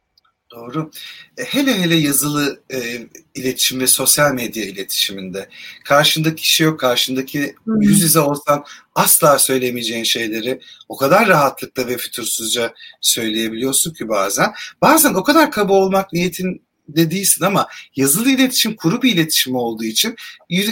[0.56, 0.92] Doğru.
[1.38, 5.50] E, hele hele yazılı e, iletişim ve sosyal medya iletişiminde
[5.86, 7.82] karşındaki kişi yok, karşındaki hmm.
[7.82, 8.64] yüz yüze olsan
[8.96, 14.54] asla söylemeyeceğin şeyleri o kadar rahatlıkla ve fütursuzca söyleyebiliyorsun ki bazen.
[14.82, 19.84] Bazen o kadar kaba olmak niyetin de değilsin ama yazılı iletişim kuru bir iletişim olduğu
[19.84, 20.16] için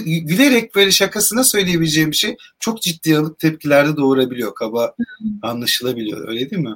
[0.06, 4.56] gülerek böyle şakasına söyleyebileceğim bir şey çok ciddi alıp tepkilerde doğurabiliyor.
[4.56, 4.96] Kaba
[5.42, 6.28] anlaşılabiliyor.
[6.28, 6.76] Öyle değil mi?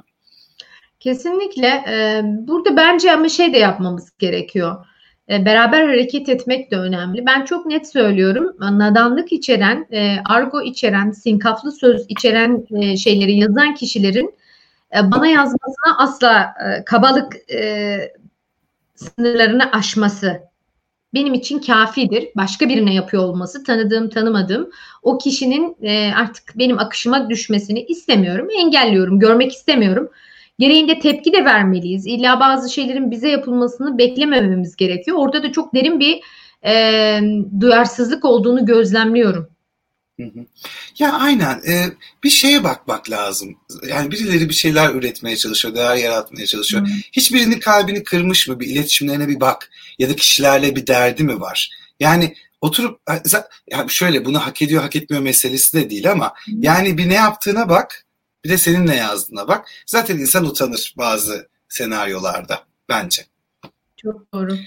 [1.00, 1.84] Kesinlikle.
[2.48, 4.86] burada bence ama şey de yapmamız gerekiyor.
[5.28, 7.26] beraber hareket etmek de önemli.
[7.26, 8.56] Ben çok net söylüyorum.
[8.60, 9.86] Nadanlık içeren,
[10.24, 14.34] argo içeren, sinkaflı söz içeren şeyleri yazan kişilerin
[15.02, 16.54] bana yazmasına asla
[16.86, 17.36] kabalık
[18.94, 20.40] sınırlarını aşması
[21.14, 22.28] benim için kafidir.
[22.36, 24.70] Başka birine yapıyor olması, tanıdığım, tanımadığım
[25.02, 25.76] o kişinin
[26.14, 30.10] artık benim akışıma düşmesini istemiyorum, engelliyorum, görmek istemiyorum.
[30.58, 32.06] Gereğinde tepki de vermeliyiz.
[32.06, 35.16] İlla bazı şeylerin bize yapılmasını beklemememiz gerekiyor.
[35.20, 36.20] Orada da çok derin bir
[36.66, 37.20] e,
[37.60, 39.48] duyarsızlık olduğunu gözlemliyorum.
[40.98, 41.84] Ya aynen ee,
[42.24, 43.56] bir şeye bakmak lazım.
[43.88, 46.82] Yani birileri bir şeyler üretmeye çalışıyor, değer yaratmaya çalışıyor.
[46.82, 46.90] Hı.
[47.12, 48.60] Hiçbirinin kalbini kırmış mı?
[48.60, 49.70] Bir iletişimlerine bir bak.
[49.98, 51.70] Ya da kişilerle bir derdi mi var?
[52.00, 53.00] Yani oturup
[53.70, 56.50] yani şöyle bunu hak ediyor hak etmiyor meselesi de değil ama Hı.
[56.60, 58.06] yani bir ne yaptığına bak
[58.44, 59.68] bir de senin ne yazdığına bak.
[59.86, 63.26] Zaten insan utanır bazı senaryolarda bence.
[63.96, 64.58] Çok doğru.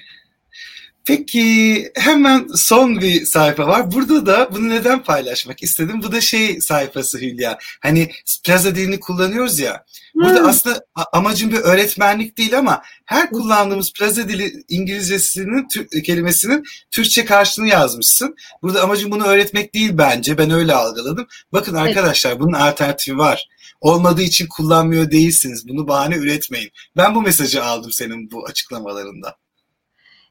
[1.06, 3.92] Peki hemen son bir sayfa var.
[3.92, 6.02] Burada da bunu neden paylaşmak istedim?
[6.04, 7.58] Bu da şey sayfası Hülya.
[7.82, 8.12] Hani
[8.46, 9.86] plaza dilini kullanıyoruz ya.
[10.16, 10.46] Burada hmm.
[10.46, 15.68] aslında amacım bir öğretmenlik değil ama her kullandığımız plaza dili İngilizcesinin
[16.04, 18.36] kelimesinin Türkçe karşılığını yazmışsın.
[18.62, 20.38] Burada amacım bunu öğretmek değil bence.
[20.38, 21.28] Ben öyle algıladım.
[21.54, 23.48] Bakın arkadaşlar bunun alternatifi var
[23.82, 25.68] olmadığı için kullanmıyor değilsiniz.
[25.68, 26.70] Bunu bahane üretmeyin.
[26.98, 29.36] Ben bu mesajı aldım senin bu açıklamalarında.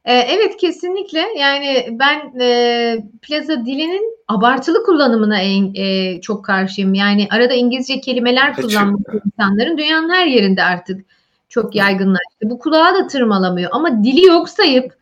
[0.05, 6.95] Ee, evet kesinlikle yani ben e, plaza dilinin abartılı kullanımına en, e, çok karşıyım.
[6.95, 11.05] Yani arada İngilizce kelimeler kullanmak insanların dünyanın her yerinde artık
[11.49, 12.41] çok yaygınlaştı.
[12.43, 14.95] Bu kulağa da tırmalamıyor ama dili yok sayıp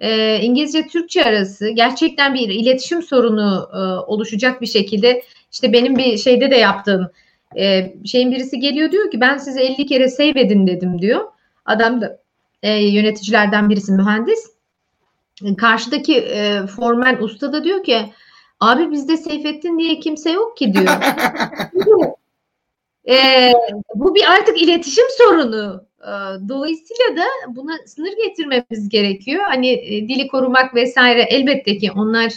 [0.00, 3.78] e, İngilizce Türkçe arası gerçekten bir iletişim sorunu e,
[4.10, 7.10] oluşacak bir şekilde işte benim bir şeyde de yaptığım
[7.58, 11.24] e, şeyin birisi geliyor diyor ki ben size 50 kere save edin dedim diyor.
[11.64, 12.20] Adam da
[12.62, 14.56] e, yöneticilerden birisi mühendis.
[15.58, 18.12] Karşıdaki e, formen usta da diyor ki
[18.60, 20.88] abi bizde Seyfettin diye kimse yok ki diyor.
[23.08, 23.52] e,
[23.94, 25.86] bu bir artık iletişim sorunu.
[26.00, 26.12] E,
[26.48, 29.44] dolayısıyla da buna sınır getirmemiz gerekiyor.
[29.48, 32.32] Hani e, dili korumak vesaire elbette ki onlar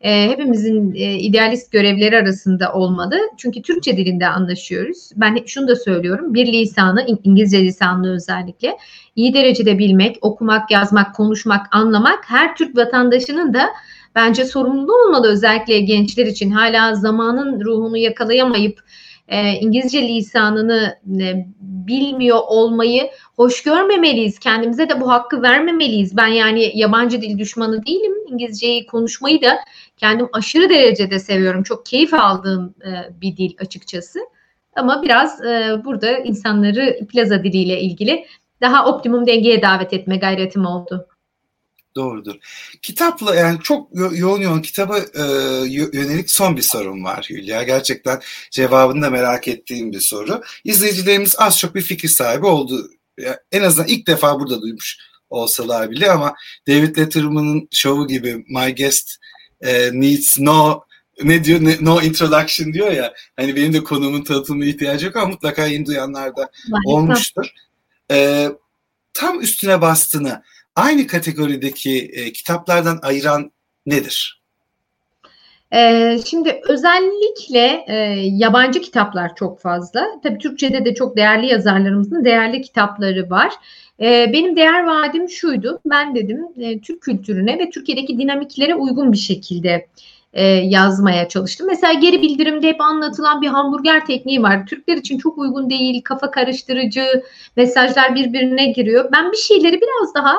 [0.00, 3.20] e, hepimizin e, idealist görevleri arasında olmalı.
[3.36, 5.10] Çünkü Türkçe dilinde anlaşıyoruz.
[5.16, 6.34] Ben şunu da söylüyorum.
[6.34, 8.76] Bir lisanı, İngilizce lisanını özellikle
[9.16, 13.68] iyi derecede bilmek, okumak, yazmak, konuşmak, anlamak her Türk vatandaşının da
[14.14, 16.50] bence sorumluluğu olmalı özellikle gençler için.
[16.50, 18.80] Hala zamanın ruhunu yakalayamayıp
[19.28, 24.38] e, İngilizce lisanını e, bilmiyor olmayı hoş görmemeliyiz.
[24.38, 26.16] Kendimize de bu hakkı vermemeliyiz.
[26.16, 28.12] Ben yani yabancı dil düşmanı değilim.
[28.28, 29.58] İngilizceyi konuşmayı da
[29.98, 31.62] kendim aşırı derecede seviyorum.
[31.62, 34.18] Çok keyif aldığım e, bir dil açıkçası.
[34.76, 38.26] Ama biraz e, burada insanları plaza diliyle ilgili
[38.60, 41.06] daha optimum dengeye davet etme gayretim oldu.
[41.94, 42.34] Doğrudur.
[42.82, 45.22] Kitapla yani çok yo- yoğun yoğun kitaba e,
[45.68, 47.62] yönelik son bir sorum var Hülya.
[47.62, 48.20] Gerçekten
[48.50, 50.42] cevabını da merak ettiğim bir soru.
[50.64, 52.90] İzleyicilerimiz az çok bir fikir sahibi oldu.
[53.18, 54.98] Yani en azından ilk defa burada duymuş
[55.30, 56.34] olsalar bile ama
[56.68, 59.16] David Letterman'ın şovu gibi My Guest
[59.60, 60.80] e, Needs No
[61.24, 65.26] ne diyor ne, no introduction diyor ya hani benim de konumun tanıtımına ihtiyacı yok ama
[65.26, 66.50] mutlaka yeni duyanlar da
[66.84, 67.46] olmuştur.
[68.10, 68.48] E,
[69.14, 70.42] tam üstüne bastığını
[70.76, 73.52] aynı kategorideki e, kitaplardan ayıran
[73.86, 74.38] nedir?
[75.74, 77.94] Ee, şimdi özellikle e,
[78.24, 80.06] yabancı kitaplar çok fazla.
[80.22, 83.52] Tabii Türkçe'de de çok değerli yazarlarımızın değerli kitapları var.
[84.00, 85.80] E, benim değer vaadim şuydu.
[85.86, 89.86] Ben dedim e, Türk kültürüne ve Türkiye'deki dinamiklere uygun bir şekilde
[90.32, 91.66] e, yazmaya çalıştım.
[91.66, 94.66] Mesela geri bildirimde hep anlatılan bir hamburger tekniği var.
[94.66, 97.22] Türkler için çok uygun değil, kafa karıştırıcı,
[97.56, 99.08] mesajlar birbirine giriyor.
[99.12, 100.36] Ben bir şeyleri biraz daha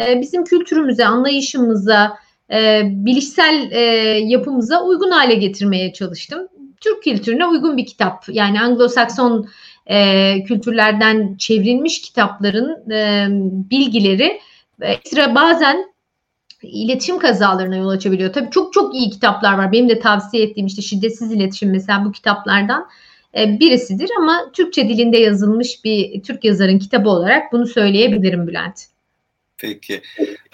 [0.00, 2.18] e, bizim kültürümüze, anlayışımıza,
[2.52, 3.80] e, bilişsel e,
[4.24, 6.48] yapımıza uygun hale getirmeye çalıştım.
[6.80, 8.24] Türk kültürüne uygun bir kitap.
[8.28, 9.46] Yani Anglo-Sakson
[9.88, 13.26] e, kültürlerden çevrilmiş kitapların e,
[13.70, 14.40] bilgileri
[14.80, 15.92] ekstra bazen
[16.62, 18.32] iletişim kazalarına yol açabiliyor.
[18.32, 19.72] Tabii çok çok iyi kitaplar var.
[19.72, 22.88] Benim de tavsiye ettiğim işte şiddetsiz iletişim mesela bu kitaplardan
[23.38, 28.84] e, birisidir ama Türkçe dilinde yazılmış bir Türk yazarın kitabı olarak bunu söyleyebilirim Bülent.
[29.58, 30.02] Peki.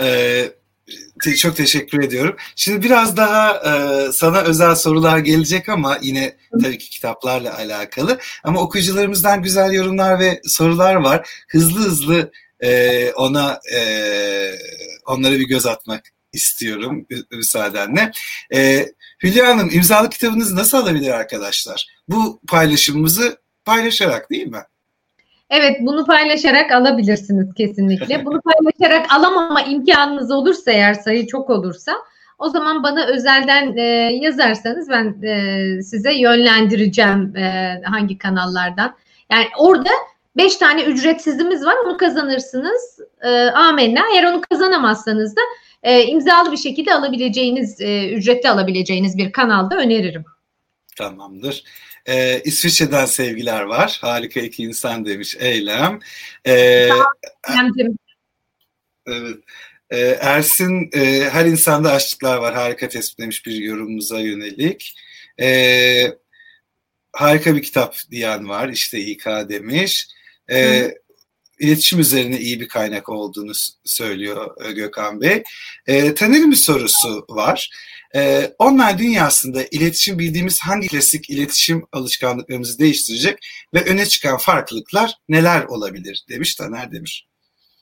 [0.01, 0.45] Ee,
[1.37, 2.37] çok teşekkür ediyorum.
[2.57, 8.19] Şimdi biraz daha e, sana özel sorular gelecek ama yine tabii ki kitaplarla alakalı.
[8.45, 11.29] Ama okuyucularımızdan güzel yorumlar ve sorular var.
[11.49, 12.31] Hızlı hızlı
[12.61, 13.81] e, ona e,
[15.07, 18.11] onlara bir göz atmak istiyorum müsaadenle.
[18.55, 18.89] E,
[19.23, 21.87] Hülya Hanım imzalı kitabınızı nasıl alabilir arkadaşlar?
[22.09, 24.63] Bu paylaşımımızı paylaşarak değil mi?
[25.57, 28.25] Evet bunu paylaşarak alabilirsiniz kesinlikle.
[28.25, 31.93] Bunu paylaşarak alamama imkanınız olursa eğer sayı çok olursa
[32.39, 33.83] o zaman bana özelden e,
[34.23, 38.97] yazarsanız ben e, size yönlendireceğim e, hangi kanallardan.
[39.31, 39.91] Yani orada
[40.37, 42.99] 5 tane ücretsizimiz var onu kazanırsınız.
[43.23, 44.01] E, amenna.
[44.15, 45.41] Eğer onu kazanamazsanız da
[45.83, 50.25] e, imzalı bir şekilde alabileceğiniz, e, ücretli alabileceğiniz bir kanalda öneririm.
[50.97, 51.65] Tamamdır.
[52.09, 53.99] Ee, İsviçre'den sevgiler var.
[54.01, 56.01] Harika iki insan demiş Eylem.
[56.47, 56.89] Ee,
[59.07, 59.39] evet.
[59.91, 62.55] Ee, Ersin e, her insanda açlıklar var.
[62.55, 64.95] Harika tespit demiş bir yorumumuza yönelik.
[65.41, 66.13] Ee,
[67.13, 68.69] harika bir kitap diyen var.
[68.69, 70.09] İşte İK demiş.
[70.51, 70.95] Ee,
[71.61, 73.53] iletişim üzerine iyi bir kaynak olduğunu
[73.85, 75.43] söylüyor e, Gökhan Bey.
[75.87, 77.71] E, Taner'in bir sorusu var.
[78.15, 83.39] E, online dünyasında iletişim bildiğimiz hangi klasik iletişim alışkanlıklarımızı değiştirecek
[83.75, 87.27] ve öne çıkan farklılıklar neler olabilir demiş Taner demiş.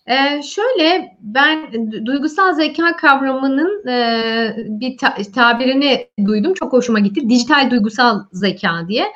[0.06, 1.72] Ee, şöyle ben
[2.06, 9.12] duygusal zeka kavramının e, bir ta- tabirini duydum çok hoşuma gitti dijital duygusal zeka diye.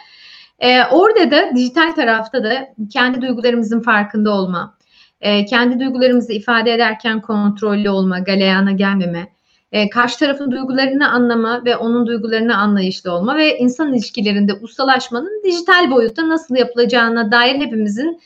[0.59, 4.77] E, orada da dijital tarafta da kendi duygularımızın farkında olma,
[5.21, 9.29] e, kendi duygularımızı ifade ederken kontrollü olma, galeyana gelmeme,
[9.73, 15.91] e, karşı tarafın duygularını anlama ve onun duygularını anlayışlı olma ve insan ilişkilerinde ustalaşmanın dijital
[15.91, 18.21] boyutta nasıl yapılacağına dair hepimizin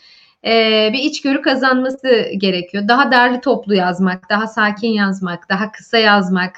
[0.45, 2.89] e, bir içgörü kazanması gerekiyor.
[2.89, 6.53] Daha derli toplu yazmak, daha sakin yazmak, daha kısa yazmak,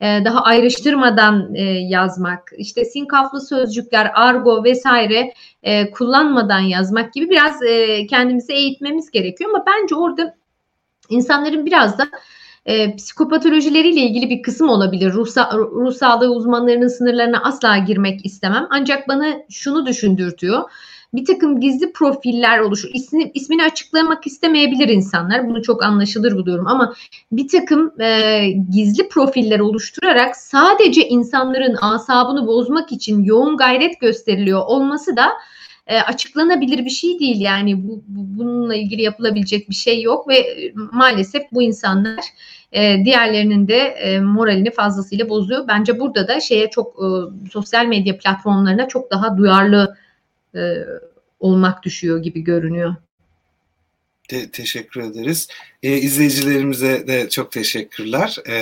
[0.00, 5.32] daha ayrıştırmadan e, yazmak, işte sinkaflı sözcükler, argo vesaire
[5.62, 7.60] e, kullanmadan yazmak gibi biraz
[8.10, 9.50] kendimizi eğitmemiz gerekiyor.
[9.50, 10.36] Ama bence orada
[11.08, 12.08] insanların biraz da
[12.66, 15.12] e, psikopatolojileriyle ilgili bir kısım olabilir.
[15.12, 15.26] Ruh,
[15.56, 18.66] ruh sağlığı uzmanlarının sınırlarına asla girmek istemem.
[18.70, 20.70] Ancak bana şunu düşündürtüyor
[21.14, 22.88] bir takım gizli profiller oluşur.
[22.94, 25.48] İsmi, ismini açıklamak istemeyebilir insanlar.
[25.48, 26.94] Bunu çok anlaşılır buluyorum ama
[27.32, 28.40] bir takım e,
[28.70, 35.28] gizli profiller oluşturarak sadece insanların asabını bozmak için yoğun gayret gösteriliyor olması da
[35.86, 37.40] e, açıklanabilir bir şey değil.
[37.40, 42.24] Yani bu, bu bununla ilgili yapılabilecek bir şey yok ve e, maalesef bu insanlar
[42.72, 45.68] e, diğerlerinin de e, moralini fazlasıyla bozuyor.
[45.68, 47.06] Bence burada da şeye çok e,
[47.50, 49.96] sosyal medya platformlarına çok daha duyarlı
[50.54, 50.84] e,
[51.40, 52.94] olmak düşüyor gibi görünüyor.
[54.28, 55.48] Te- teşekkür ederiz.
[55.82, 58.54] E, izleyicilerimize de çok teşekkürler e,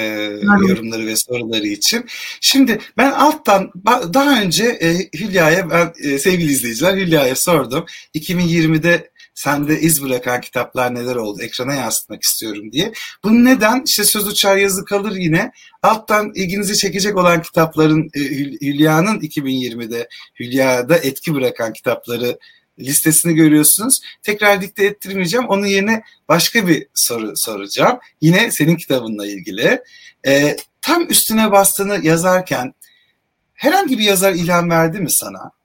[0.68, 2.05] yorumları ve soruları için.
[2.41, 3.72] Şimdi ben alttan
[4.14, 7.86] daha önce e, Hülya'ya ben e, sevgili izleyiciler Hülya'ya sordum.
[8.14, 12.93] 2020'de sende iz bırakan kitaplar neler oldu ekrana yansıtmak istiyorum diye.
[13.24, 13.82] Bunun neden?
[13.86, 15.53] İşte söz uçar yazı kalır yine.
[15.82, 18.20] Alttan ilginizi çekecek olan kitapların e,
[18.61, 20.09] Hülya'nın 2020'de
[20.41, 22.39] Hülya'da etki bırakan kitapları
[22.78, 24.01] listesini görüyorsunuz.
[24.22, 25.49] Tekrar dikte ettirmeyeceğim.
[25.49, 27.99] Onun yerine başka bir soru soracağım.
[28.20, 29.82] Yine senin kitabınla ilgili.
[30.26, 32.74] E, tam üstüne bastığını yazarken
[33.55, 35.58] herhangi bir yazar ilham verdi mi sana?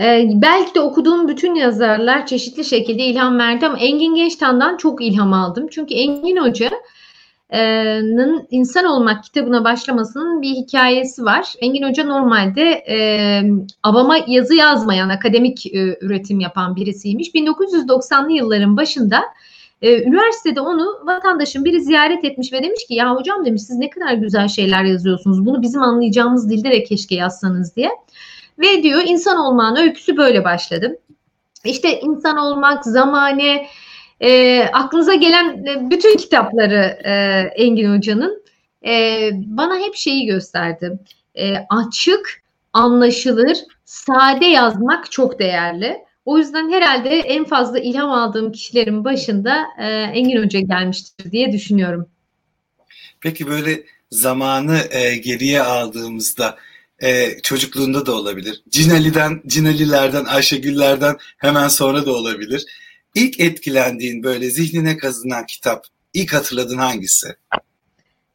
[0.00, 5.32] Ee, belki de okuduğum bütün yazarlar çeşitli şekilde ilham verdi ama Engin Gençtan'dan çok ilham
[5.32, 5.66] aldım.
[5.70, 6.86] Çünkü Engin Hoca'nın
[8.50, 11.54] İnsan Olmak kitabına başlamasının bir hikayesi var.
[11.60, 12.98] Engin Hoca normalde e,
[13.82, 17.28] avama yazı yazmayan, akademik e, üretim yapan birisiymiş.
[17.28, 19.22] 1990'lı yılların başında
[19.82, 23.90] e, üniversitede onu vatandaşın biri ziyaret etmiş ve demiş ki ya hocam demiş siz ne
[23.90, 25.46] kadar güzel şeyler yazıyorsunuz.
[25.46, 27.90] Bunu bizim anlayacağımız dilde de keşke yazsanız diye.
[28.58, 30.98] Ve diyor insan olmanın öyküsü böyle başladı.
[31.64, 33.68] İşte insan olmak, zamane,
[34.20, 37.12] e, aklınıza gelen e, bütün kitapları e,
[37.64, 38.42] Engin Hoca'nın
[38.86, 40.98] e, bana hep şeyi gösterdi.
[41.34, 42.42] E, açık,
[42.72, 45.98] anlaşılır, sade yazmak çok değerli.
[46.24, 52.08] O yüzden herhalde en fazla ilham aldığım kişilerin başında e, Engin Hoca gelmiştir diye düşünüyorum.
[53.20, 56.56] Peki böyle zamanı e, geriye aldığımızda
[57.02, 58.62] e, çocukluğunda da olabilir.
[58.68, 62.66] Cinali'den, Cinalilerden, Ayşegüllerden hemen sonra da olabilir.
[63.14, 67.28] İlk etkilendiğin böyle zihnine kazınan kitap, ilk hatırladığın hangisi?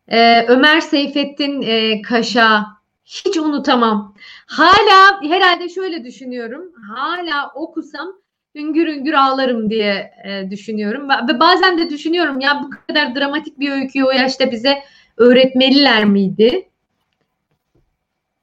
[0.07, 2.65] Ee, Ömer Seyfettin e, Kaşa.
[3.05, 4.15] Hiç unutamam.
[4.45, 6.61] Hala herhalde şöyle düşünüyorum.
[6.95, 8.13] Hala okusam
[8.55, 11.09] hüngür hüngür ağlarım diye e, düşünüyorum.
[11.09, 14.83] Ve bazen de düşünüyorum ya bu kadar dramatik bir öyküyü o yaşta bize
[15.17, 16.69] öğretmeliler miydi?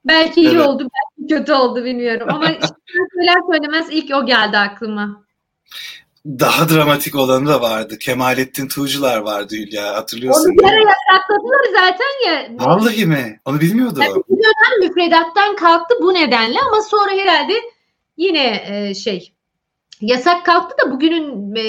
[0.04, 0.66] Belki iyi evet.
[0.66, 0.88] oldu,
[1.18, 2.28] belki kötü oldu bilmiyorum.
[2.30, 2.44] Ama
[3.14, 5.24] söyler söylemez ilk o geldi aklıma.
[6.26, 7.98] Daha dramatik olanı da vardı.
[7.98, 9.96] Kemalettin Tuğcular vardı Hülya.
[9.96, 12.48] Hatırlıyorsun Onu bir ara yasakladılar zaten ya.
[12.66, 13.40] Vallahi mi?
[13.44, 14.02] Onu bilmiyordum.
[14.02, 17.52] Yani bir dönem müfredattan kalktı bu nedenle ama sonra herhalde
[18.16, 19.32] yine e, şey
[20.00, 21.60] yasak kalktı da bugünün e,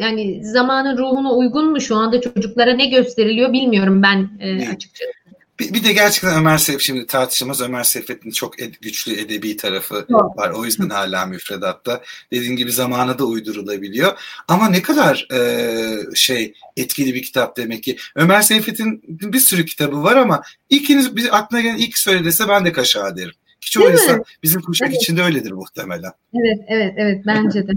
[0.00, 5.19] yani zamanın ruhuna uygun mu şu anda çocuklara ne gösteriliyor bilmiyorum ben e, açıkçası.
[5.60, 9.94] Bir, bir de gerçekten Ömer Seyf şimdi tartışılmaz Ömer Seyfet'in çok ed, güçlü edebi tarafı
[9.94, 10.10] evet.
[10.10, 10.50] var.
[10.50, 12.02] O yüzden hala müfredatta.
[12.32, 14.18] Dediğim gibi zamana da uydurulabiliyor.
[14.48, 17.96] Ama ne kadar e, şey etkili bir kitap demek ki.
[18.16, 22.64] Ömer Seyfet'in bir sürü kitabı var ama ilkiniz bir aklına gelen ilk söyle dese ben
[22.64, 23.34] de kaşağı derim.
[23.60, 25.02] Ki çoğu insan bizim kuşak evet.
[25.02, 26.12] içinde öyledir muhtemelen.
[26.34, 27.72] Evet, evet, evet bence de.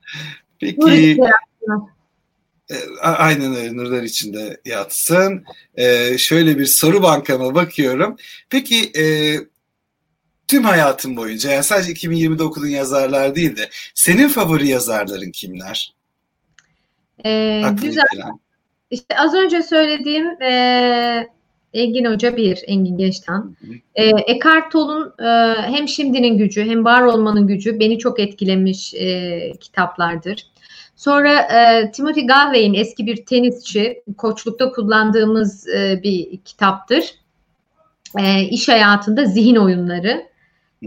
[0.60, 0.90] Peki.
[1.10, 1.16] E,
[3.02, 5.44] aynen öyle nurlar içinde yatsın.
[5.76, 8.16] Ee, şöyle bir soru bankama bakıyorum.
[8.50, 9.04] Peki e,
[10.48, 15.94] tüm hayatın boyunca yani sadece 2020'de okuduğun yazarlar değil de senin favori yazarların kimler?
[17.24, 18.04] Ee, güzel.
[18.12, 18.40] Gelen.
[18.90, 21.28] İşte az önce söylediğim e,
[21.72, 23.56] Engin Hoca bir, Engin Geçtan.
[23.94, 29.52] E, Eckhart Tolle'un e, hem şimdinin gücü hem var olmanın gücü beni çok etkilemiş e,
[29.60, 30.46] kitaplardır.
[30.98, 37.14] Sonra e, Timothy Galway'in eski bir tenisçi, koçlukta kullandığımız e, bir kitaptır.
[38.18, 40.28] E, iş hayatında zihin oyunları.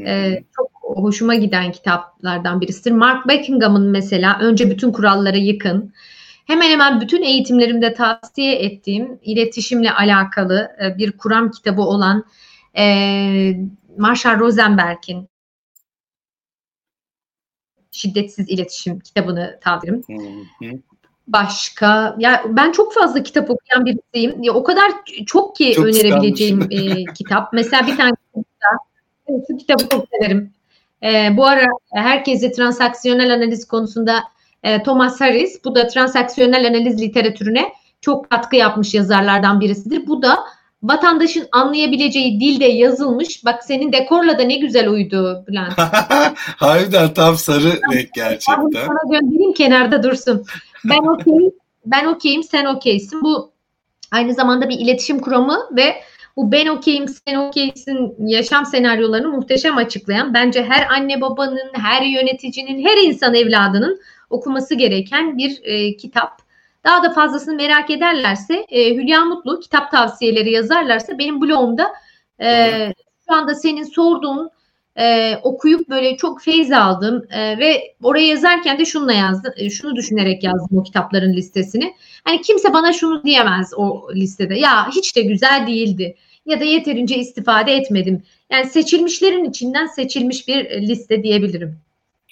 [0.06, 2.92] E, çok hoşuma giden kitaplardan birisidir.
[2.92, 5.94] Mark Buckingham'ın mesela önce bütün kuralları yıkın.
[6.48, 12.26] Hemen hemen bütün eğitimlerimde tavsiye ettiğim iletişimle alakalı e, bir kuram kitabı olan
[12.78, 12.86] e,
[13.98, 15.31] Marshall Rosenberg'in
[17.92, 20.04] Şiddetsiz İletişim kitabını tavsiyerim.
[21.28, 24.44] Başka ya ben çok fazla kitap okuyan birisiyim.
[24.44, 24.92] Ya o kadar
[25.26, 27.54] çok ki çok önerebileceğim e, kitap.
[27.54, 30.54] Mesela bir tane kitap, şu kitabı çok severim.
[31.04, 34.24] E, bu ara herkese transaksiyonel analiz konusunda
[34.64, 40.08] e, Thomas Harris, bu da transaksiyonel analiz literatürüne çok katkı yapmış yazarlardan birisidir.
[40.08, 40.40] Bu da
[40.84, 43.46] vatandaşın anlayabileceği dilde yazılmış.
[43.46, 45.74] Bak senin dekorla da ne güzel uydu Bülent.
[46.58, 48.72] Harbiden tam sarı renk gerçekten.
[48.74, 50.46] Ben sana göndereyim kenarda dursun.
[50.86, 51.52] Ben okeyim,
[51.86, 53.22] ben okeyim, sen okeysin.
[53.22, 53.52] Bu
[54.12, 55.96] aynı zamanda bir iletişim kuramı ve
[56.38, 62.86] bu ben okeyim, sen okeysin yaşam senaryolarını muhteşem açıklayan, bence her anne babanın, her yöneticinin,
[62.86, 66.42] her insan evladının okuması gereken bir e, kitap.
[66.84, 71.92] Daha da fazlasını merak ederlerse e, Hülya Mutlu kitap tavsiyeleri yazarlarsa benim blogumda
[72.42, 72.94] e,
[73.28, 74.52] şu anda senin sorduğun
[75.00, 79.54] e, okuyup böyle çok feyz aldım e, ve oraya yazarken de şununla yazdım.
[79.58, 81.94] E, şunu düşünerek yazdım o kitapların listesini.
[82.24, 84.56] Hani kimse bana şunu diyemez o listede.
[84.56, 86.16] Ya hiç de güzel değildi
[86.46, 88.24] ya da yeterince istifade etmedim.
[88.52, 91.80] Yani seçilmişlerin içinden seçilmiş bir liste diyebilirim.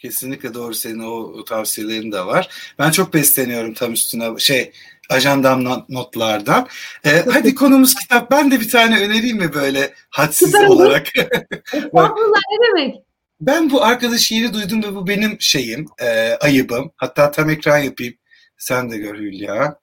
[0.02, 2.50] Kesinlikle doğru senin o tavsiyelerin de var.
[2.80, 4.72] Ben çok besleniyorum tam üstüne şey
[5.10, 6.68] ajandam notlardan.
[7.06, 8.32] Ee, hadi konumuz kitap.
[8.32, 11.08] Ben de bir tane önereyim mi böyle hadsiz Süper olarak?
[11.74, 12.96] Estağfurullah ne demek?
[13.42, 16.92] ben bu arkadaşı yeni duydum ve bu benim şeyim, e, ayıbım.
[16.96, 18.14] Hatta tam ekran yapayım.
[18.58, 19.80] Sen de gör Hülya.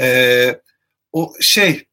[0.00, 0.60] E,
[1.12, 1.86] o şey,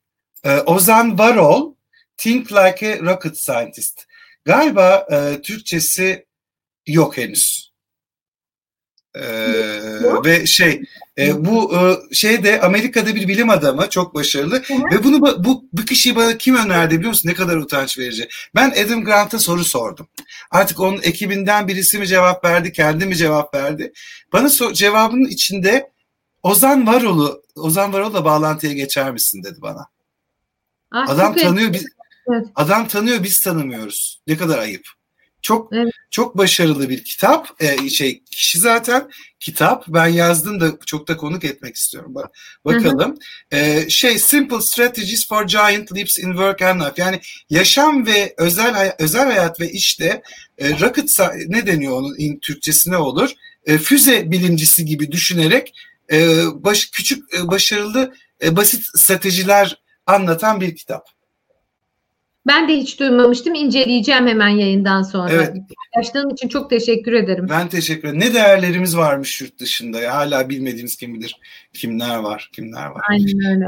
[0.43, 1.73] e, Ozan Varol,
[2.17, 4.05] Think Like a Rocket Scientist.
[4.45, 6.25] Galiba e, Türkçesi
[6.87, 7.64] yok henüz.
[9.15, 10.81] Ee, ve şey
[11.17, 14.73] e, bu e, şeyde Amerika'da bir bilim adamı çok başarılı Hı.
[14.91, 17.29] ve bunu bu bu kişiyi bana kim önerdi biliyor musun?
[17.29, 18.27] Ne kadar utanç verici.
[18.55, 20.07] Ben Adam Grant'a soru sordum.
[20.51, 23.93] Artık onun ekibinden birisi mi cevap verdi, kendi mi cevap verdi?
[24.33, 25.91] Bana so cevabının içinde
[26.43, 29.87] Ozan Varol'u Ozan Varol'la bağlantıya geçer misin dedi bana.
[30.91, 31.85] Ah, adam tanıyor biz
[32.33, 32.47] evet.
[32.55, 34.21] adam tanıyor biz tanımıyoruz.
[34.27, 34.87] Ne kadar ayıp.
[35.45, 35.93] Çok evet.
[36.11, 37.47] çok başarılı bir kitap.
[37.59, 39.85] Ee, şey kişi zaten kitap.
[39.87, 42.15] Ben yazdım da çok da konuk etmek istiyorum.
[42.65, 43.17] Bakalım.
[43.51, 46.93] Ee, şey Simple Strategies for Giant Leaps in Work and Life.
[46.97, 47.19] Yani
[47.49, 50.21] yaşam ve özel özel hayat ve işte
[50.57, 53.31] e, rocket ne deniyor onun in, Türkçesi ne olur?
[53.65, 55.73] E, füze bilimcisi gibi düşünerek
[56.11, 61.14] e, baş, küçük e, başarılı e, basit stratejiler anlatan bir kitap.
[62.47, 63.55] Ben de hiç duymamıştım.
[63.55, 65.31] İnceleyeceğim hemen yayından sonra.
[65.31, 65.53] Evet.
[65.93, 67.47] Paylaştığın için çok teşekkür ederim.
[67.49, 68.19] Ben teşekkür ederim.
[68.19, 69.99] Ne değerlerimiz varmış yurt dışında.
[69.99, 70.15] Ya.
[70.15, 71.39] Hala bilmediğimiz kim bilir
[71.73, 73.01] kimler var, kimler var.
[73.09, 73.65] Aynen öyle.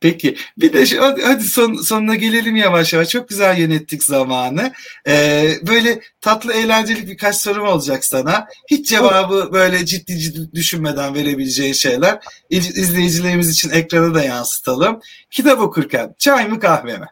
[0.00, 3.08] Peki bir de şu, hadi son, sonuna gelelim yavaş yavaş.
[3.08, 4.72] Çok güzel yönettik zamanı.
[5.08, 8.46] Ee, böyle tatlı eğlenceli birkaç sorum olacak sana.
[8.70, 12.18] Hiç cevabı böyle ciddi ciddi düşünmeden verebileceğin şeyler.
[12.50, 15.00] İzleyicilerimiz için ekrana da yansıtalım.
[15.30, 17.06] Kitap okurken çay mı kahve mi?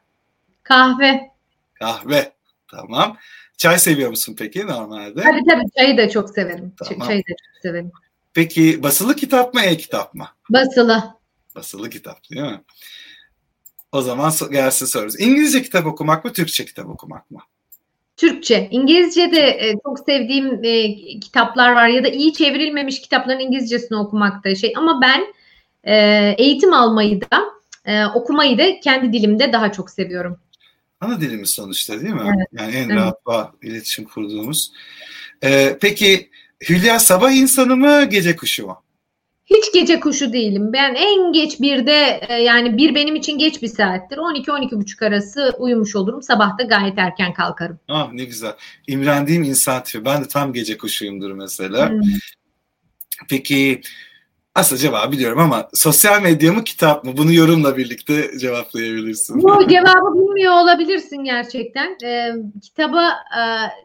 [0.68, 1.30] Kahve.
[1.74, 2.32] Kahve.
[2.70, 3.16] Tamam.
[3.56, 5.22] Çay seviyor musun peki normalde?
[5.22, 6.72] Tabii tabii çayı da çok severim.
[6.84, 7.08] Tamam.
[7.08, 7.92] Çayı da çok severim.
[8.34, 10.28] Peki basılı kitap mı e-kitap mı?
[10.50, 11.04] Basılı.
[11.54, 12.60] Basılı kitap değil mi?
[13.92, 15.20] O zaman gelsin sorumuz.
[15.20, 17.40] İngilizce kitap okumak mı, Türkçe kitap okumak mı?
[18.16, 18.68] Türkçe.
[18.70, 24.44] İngilizce de e, çok sevdiğim e, kitaplar var ya da iyi çevrilmemiş kitapların İngilizcesini okumak
[24.44, 24.72] da şey.
[24.76, 25.34] Ama ben
[25.84, 25.94] e,
[26.38, 27.44] eğitim almayı da
[27.84, 30.38] e, okumayı da kendi dilimde daha çok seviyorum
[31.00, 32.22] ana dilimiz sonuçta değil mi?
[32.36, 32.48] Evet.
[32.52, 32.96] Yani en evet.
[32.96, 34.72] rahat bağ, iletişim kurduğumuz.
[35.44, 36.30] Ee, peki
[36.68, 38.82] Hülya sabah insanı mı gece kuşu mu?
[39.46, 40.72] Hiç gece kuşu değilim.
[40.72, 44.16] Ben en geç birde e, yani bir benim için geç bir saattir.
[44.16, 46.22] 12 buçuk arası uyumuş olurum.
[46.22, 47.78] Sabah da gayet erken kalkarım.
[47.88, 48.52] Ah ne güzel.
[48.86, 50.04] İmrendiğim insan tipi.
[50.04, 51.90] Ben de tam gece kuşuyumdur mesela.
[51.90, 52.00] Hmm.
[53.28, 53.80] Peki
[54.56, 57.12] aslında cevabı biliyorum ama sosyal medya mı kitap mı?
[57.16, 59.42] Bunu yorumla birlikte cevaplayabilirsin.
[59.42, 61.96] Bu cevabı bilmiyor olabilirsin gerçekten.
[62.04, 62.32] Ee,
[62.62, 63.42] kitaba e,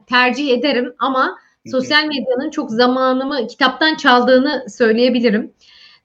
[0.10, 1.38] tercih ederim ama
[1.72, 5.54] sosyal medyanın çok zamanımı kitaptan çaldığını söyleyebilirim.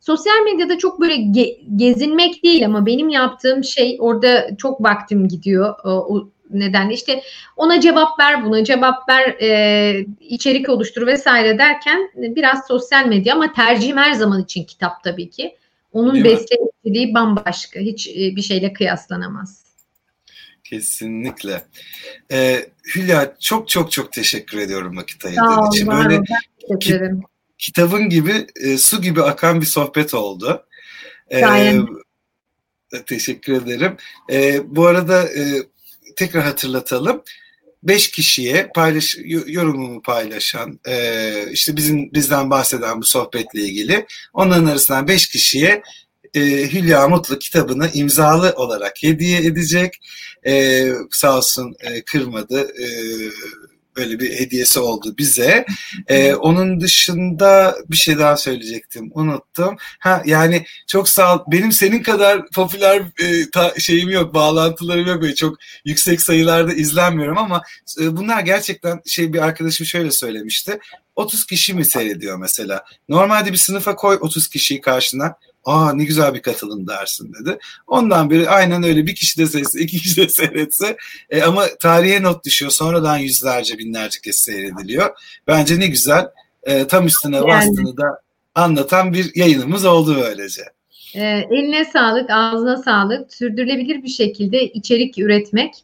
[0.00, 5.74] Sosyal medyada çok böyle ge- gezinmek değil ama benim yaptığım şey orada çok vaktim gidiyor.
[5.84, 7.22] O, nedenle işte
[7.56, 13.52] ona cevap ver buna cevap ver e, içerik oluştur vesaire derken biraz sosyal medya ama
[13.52, 15.56] tercihim her zaman için kitap tabii ki.
[15.92, 17.80] Onun besleyiciliği bambaşka.
[17.80, 19.66] Hiç e, bir şeyle kıyaslanamaz.
[20.64, 21.64] Kesinlikle.
[22.32, 25.86] Ee, Hülya çok çok çok teşekkür ediyorum vakit ayırdığın için.
[25.86, 26.20] Böyle
[26.80, 27.00] ki,
[27.58, 30.66] kitabın gibi e, su gibi akan bir sohbet oldu.
[31.32, 31.78] Ee,
[33.06, 33.96] teşekkür ederim.
[34.32, 35.62] Ee, bu arada e,
[36.16, 37.22] tekrar hatırlatalım.
[37.82, 45.08] Beş kişiye paylaş yorumumu paylaşan e, işte bizim bizden bahseden bu sohbetle ilgili onların arasından
[45.08, 45.82] beş kişiye
[46.34, 46.40] e,
[46.72, 49.94] Hülya Mutlu kitabını imzalı olarak hediye edecek.
[50.46, 52.60] E, sağ olsun e, kırmadı.
[52.60, 52.86] E,
[53.96, 55.66] böyle bir hediyesi oldu bize.
[56.08, 59.10] Ee, onun dışında bir şey daha söyleyecektim.
[59.14, 59.76] Unuttum.
[59.98, 61.38] Ha yani çok sağ ol.
[61.46, 65.22] Benim senin kadar popüler e, ta, şeyim yok, bağlantılarım yok.
[65.22, 67.62] Böyle çok yüksek sayılarda izlenmiyorum ama
[68.00, 70.78] e, bunlar gerçekten şey bir arkadaşım şöyle söylemişti.
[71.16, 72.84] 30 kişi mi seyrediyor mesela?
[73.08, 75.34] Normalde bir sınıfa koy 30 kişiyi karşına
[75.66, 77.58] aa ne güzel bir katılım dersin dedi.
[77.86, 80.96] Ondan beri aynen öyle bir kişi de seyretse, iki kişi de seyretse
[81.30, 82.70] e, ama tarihe not düşüyor.
[82.70, 85.10] Sonradan yüzlerce binlerce kez seyrediliyor.
[85.46, 86.26] Bence ne güzel
[86.62, 87.48] e, tam üstüne yani.
[87.48, 88.20] bastığını da
[88.54, 90.62] anlatan bir yayınımız oldu böylece.
[91.14, 93.34] E, eline sağlık, ağzına sağlık.
[93.34, 95.74] Sürdürülebilir bir şekilde içerik üretmek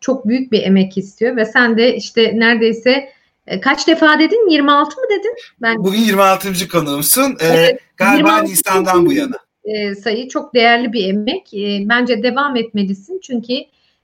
[0.00, 3.12] çok büyük bir emek istiyor ve sen de işte neredeyse
[3.60, 4.50] kaç defa dedin?
[4.50, 5.34] 26 mı dedin?
[5.62, 6.68] Ben Bugün 26.
[6.68, 7.36] konuğumsun.
[7.40, 9.36] Ee, evet, galiba Nisan'dan bu yana.
[9.64, 11.54] E, sayı çok değerli bir emek.
[11.54, 13.54] E, bence devam etmelisin çünkü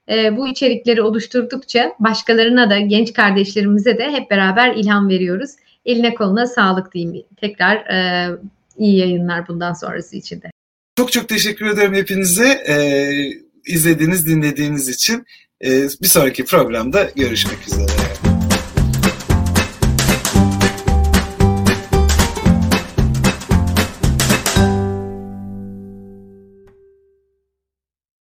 [0.09, 5.51] e, bu içerikleri oluşturdukça başkalarına da genç kardeşlerimize de hep beraber ilham veriyoruz.
[5.85, 7.23] Eline koluna sağlık diyeyim.
[7.41, 8.29] Tekrar e,
[8.77, 10.51] iyi yayınlar bundan sonrası için de.
[10.97, 12.47] Çok çok teşekkür ederim hepinize.
[12.47, 13.11] Ee,
[13.67, 15.25] izlediğiniz, dinlediğiniz için.
[15.65, 18.06] Ee, bir sonraki programda görüşmek üzere.